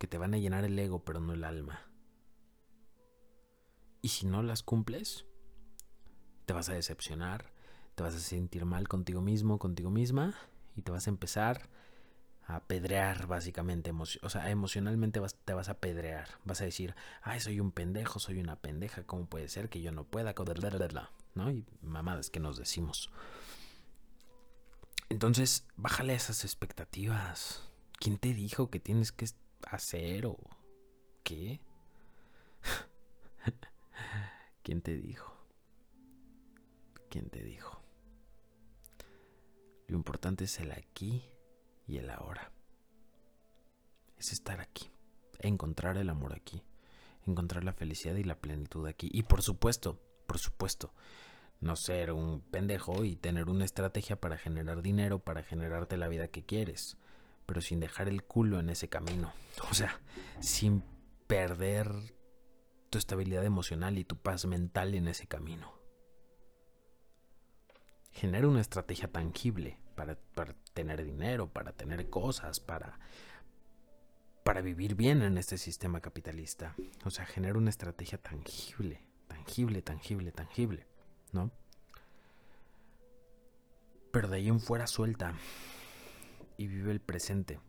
que 0.00 0.08
te 0.08 0.18
van 0.18 0.34
a 0.34 0.38
llenar 0.38 0.64
el 0.64 0.76
ego, 0.76 1.04
pero 1.04 1.20
no 1.20 1.34
el 1.34 1.44
alma. 1.44 1.88
Y 4.00 4.08
si 4.08 4.26
no 4.26 4.42
las 4.42 4.64
cumples, 4.64 5.24
te 6.46 6.52
vas 6.52 6.68
a 6.68 6.74
decepcionar, 6.74 7.52
te 7.94 8.02
vas 8.02 8.14
a 8.14 8.20
sentir 8.20 8.64
mal 8.64 8.88
contigo 8.88 9.20
mismo, 9.20 9.58
contigo 9.58 9.90
misma, 9.90 10.34
y 10.76 10.82
te 10.82 10.92
vas 10.92 11.06
a 11.06 11.10
empezar 11.10 11.68
a 12.44 12.60
pedrear 12.60 13.26
básicamente, 13.26 13.92
o 13.92 14.28
sea, 14.28 14.50
emocionalmente 14.50 15.20
te 15.44 15.54
vas 15.54 15.68
a 15.68 15.74
pedrear, 15.74 16.28
vas 16.44 16.60
a 16.60 16.64
decir, 16.64 16.94
ay, 17.22 17.40
soy 17.40 17.60
un 17.60 17.70
pendejo, 17.70 18.18
soy 18.18 18.40
una 18.40 18.56
pendeja, 18.56 19.04
¿cómo 19.04 19.26
puede 19.26 19.48
ser 19.48 19.68
que 19.68 19.80
yo 19.80 19.92
no 19.92 20.04
pueda? 20.04 20.34
¿No? 21.34 21.50
Y 21.50 21.64
mamadas 21.82 22.30
que 22.30 22.40
nos 22.40 22.58
decimos. 22.58 23.10
Entonces, 25.08 25.66
bájale 25.76 26.14
esas 26.14 26.44
expectativas. 26.44 27.70
¿Quién 27.98 28.18
te 28.18 28.34
dijo 28.34 28.70
que 28.70 28.80
tienes 28.80 29.12
que 29.12 29.26
hacer 29.66 30.26
o 30.26 30.38
qué? 31.22 31.60
¿Quién 34.62 34.82
te 34.82 34.96
dijo? 34.96 35.31
¿Quién 37.12 37.28
te 37.28 37.42
dijo? 37.42 37.78
Lo 39.86 39.98
importante 39.98 40.44
es 40.44 40.58
el 40.60 40.72
aquí 40.72 41.22
y 41.86 41.98
el 41.98 42.08
ahora. 42.08 42.50
Es 44.16 44.32
estar 44.32 44.62
aquí, 44.62 44.90
encontrar 45.40 45.98
el 45.98 46.08
amor 46.08 46.32
aquí, 46.34 46.62
encontrar 47.26 47.64
la 47.64 47.74
felicidad 47.74 48.14
y 48.14 48.24
la 48.24 48.40
plenitud 48.40 48.86
aquí. 48.86 49.10
Y 49.12 49.24
por 49.24 49.42
supuesto, 49.42 50.00
por 50.26 50.38
supuesto, 50.38 50.94
no 51.60 51.76
ser 51.76 52.12
un 52.12 52.40
pendejo 52.40 53.04
y 53.04 53.16
tener 53.16 53.50
una 53.50 53.66
estrategia 53.66 54.18
para 54.18 54.38
generar 54.38 54.80
dinero, 54.80 55.18
para 55.18 55.42
generarte 55.42 55.98
la 55.98 56.08
vida 56.08 56.28
que 56.28 56.46
quieres, 56.46 56.96
pero 57.44 57.60
sin 57.60 57.78
dejar 57.78 58.08
el 58.08 58.24
culo 58.24 58.58
en 58.58 58.70
ese 58.70 58.88
camino. 58.88 59.34
O 59.70 59.74
sea, 59.74 60.00
sin 60.40 60.82
perder 61.26 61.92
tu 62.88 62.96
estabilidad 62.96 63.44
emocional 63.44 63.98
y 63.98 64.04
tu 64.04 64.16
paz 64.16 64.46
mental 64.46 64.94
en 64.94 65.08
ese 65.08 65.26
camino. 65.26 65.81
Genera 68.12 68.46
una 68.46 68.60
estrategia 68.60 69.08
tangible 69.08 69.78
para, 69.94 70.16
tener 70.74 71.04
dinero, 71.04 71.48
para 71.48 71.72
tener 71.72 72.08
cosas, 72.10 72.60
para, 72.60 72.98
para 74.44 74.60
vivir 74.60 74.94
bien 74.94 75.22
en 75.22 75.38
este 75.38 75.58
sistema 75.58 76.00
capitalista. 76.00 76.74
O 77.04 77.10
sea, 77.10 77.26
genera 77.26 77.58
una 77.58 77.70
estrategia 77.70 78.18
tangible, 78.18 79.00
tangible, 79.28 79.82
tangible, 79.82 80.32
tangible, 80.32 80.86
¿no? 81.32 81.50
Pero 84.12 84.28
de 84.28 84.36
ahí 84.36 84.48
en 84.48 84.60
fuera 84.60 84.86
suelta 84.86 85.34
y 86.58 86.66
vive 86.66 86.92
el 86.92 87.00
presente. 87.00 87.60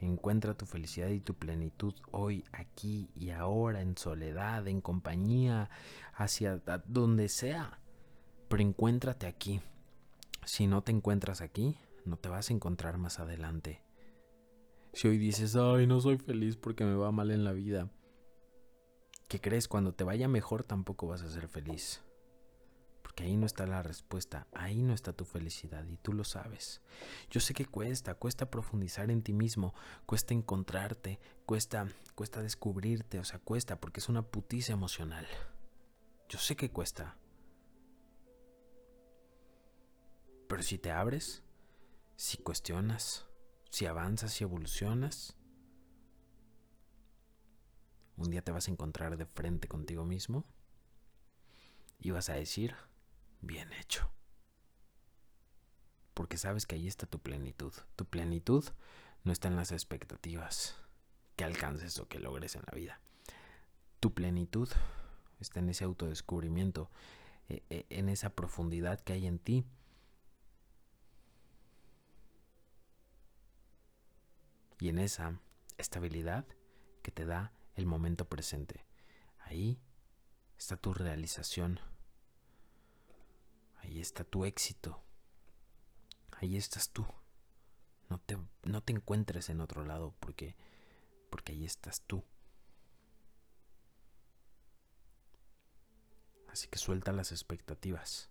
Encuentra 0.00 0.54
tu 0.54 0.64
felicidad 0.64 1.08
y 1.08 1.20
tu 1.20 1.34
plenitud 1.34 1.94
hoy, 2.12 2.44
aquí 2.52 3.10
y 3.14 3.30
ahora, 3.30 3.80
en 3.80 3.96
soledad, 3.96 4.68
en 4.68 4.80
compañía, 4.80 5.70
hacia 6.14 6.62
donde 6.86 7.28
sea. 7.28 7.80
Pero 8.48 8.62
encuéntrate 8.62 9.26
aquí. 9.26 9.60
Si 10.48 10.66
no 10.66 10.82
te 10.82 10.92
encuentras 10.92 11.42
aquí, 11.42 11.76
no 12.06 12.16
te 12.16 12.30
vas 12.30 12.48
a 12.48 12.54
encontrar 12.54 12.96
más 12.96 13.20
adelante. 13.20 13.82
Si 14.94 15.06
hoy 15.06 15.18
dices, 15.18 15.54
ay, 15.56 15.86
no 15.86 16.00
soy 16.00 16.16
feliz 16.16 16.56
porque 16.56 16.86
me 16.86 16.94
va 16.94 17.12
mal 17.12 17.30
en 17.30 17.44
la 17.44 17.52
vida, 17.52 17.90
¿qué 19.28 19.42
crees? 19.42 19.68
Cuando 19.68 19.92
te 19.92 20.04
vaya 20.04 20.26
mejor 20.26 20.64
tampoco 20.64 21.06
vas 21.06 21.20
a 21.20 21.28
ser 21.28 21.48
feliz. 21.48 22.02
Porque 23.02 23.24
ahí 23.24 23.36
no 23.36 23.44
está 23.44 23.66
la 23.66 23.82
respuesta, 23.82 24.46
ahí 24.54 24.82
no 24.82 24.94
está 24.94 25.12
tu 25.12 25.26
felicidad 25.26 25.84
y 25.86 25.98
tú 25.98 26.14
lo 26.14 26.24
sabes. 26.24 26.80
Yo 27.30 27.40
sé 27.40 27.52
que 27.52 27.66
cuesta, 27.66 28.14
cuesta 28.14 28.50
profundizar 28.50 29.10
en 29.10 29.22
ti 29.22 29.34
mismo, 29.34 29.74
cuesta 30.06 30.32
encontrarte, 30.32 31.20
cuesta, 31.44 31.88
cuesta 32.14 32.42
descubrirte, 32.42 33.18
o 33.18 33.24
sea, 33.24 33.38
cuesta 33.38 33.78
porque 33.78 34.00
es 34.00 34.08
una 34.08 34.22
putiza 34.22 34.72
emocional. 34.72 35.26
Yo 36.30 36.38
sé 36.38 36.56
que 36.56 36.70
cuesta. 36.70 37.18
Pero 40.58 40.66
si 40.66 40.76
te 40.76 40.90
abres, 40.90 41.44
si 42.16 42.36
cuestionas, 42.38 43.28
si 43.70 43.86
avanzas 43.86 44.40
y 44.40 44.42
evolucionas, 44.42 45.36
Un 48.16 48.32
día 48.32 48.42
te 48.42 48.50
vas 48.50 48.66
a 48.66 48.72
encontrar 48.72 49.16
de 49.16 49.24
frente 49.24 49.68
contigo 49.68 50.04
mismo 50.04 50.44
y 52.00 52.10
vas 52.10 52.28
a 52.28 52.34
decir, 52.34 52.74
bien 53.40 53.72
hecho. 53.72 54.10
Porque 56.14 56.36
sabes 56.38 56.66
que 56.66 56.74
ahí 56.74 56.88
está 56.88 57.06
tu 57.06 57.20
plenitud. 57.20 57.72
Tu 57.94 58.04
plenitud 58.06 58.64
no 59.22 59.30
está 59.30 59.46
en 59.46 59.54
las 59.54 59.70
expectativas 59.70 60.74
que 61.36 61.44
alcances 61.44 62.00
o 62.00 62.08
que 62.08 62.18
logres 62.18 62.56
en 62.56 62.62
la 62.66 62.74
vida. 62.74 63.00
Tu 64.00 64.12
plenitud 64.12 64.68
está 65.38 65.60
en 65.60 65.68
ese 65.68 65.84
autodescubrimiento, 65.84 66.90
e, 67.48 67.62
e, 67.70 67.86
en 67.90 68.08
esa 68.08 68.30
profundidad 68.30 68.98
que 68.98 69.12
hay 69.12 69.28
en 69.28 69.38
ti. 69.38 69.64
Y 74.80 74.88
en 74.88 74.98
esa 74.98 75.40
estabilidad 75.76 76.46
que 77.02 77.10
te 77.10 77.24
da 77.24 77.52
el 77.74 77.86
momento 77.86 78.28
presente. 78.28 78.84
Ahí 79.38 79.80
está 80.56 80.76
tu 80.76 80.92
realización. 80.92 81.80
Ahí 83.76 84.00
está 84.00 84.24
tu 84.24 84.44
éxito. 84.44 85.00
Ahí 86.32 86.56
estás 86.56 86.90
tú. 86.90 87.06
No 88.08 88.18
te, 88.18 88.38
no 88.62 88.82
te 88.82 88.92
encuentres 88.92 89.48
en 89.48 89.60
otro 89.60 89.84
lado 89.84 90.14
porque, 90.20 90.56
porque 91.30 91.52
ahí 91.52 91.64
estás 91.64 92.02
tú. 92.02 92.24
Así 96.48 96.68
que 96.68 96.78
suelta 96.78 97.12
las 97.12 97.32
expectativas. 97.32 98.30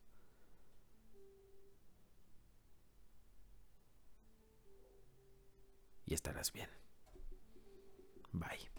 Y 6.07 6.13
estarás 6.13 6.53
bien. 6.53 6.69
Bye. 8.31 8.71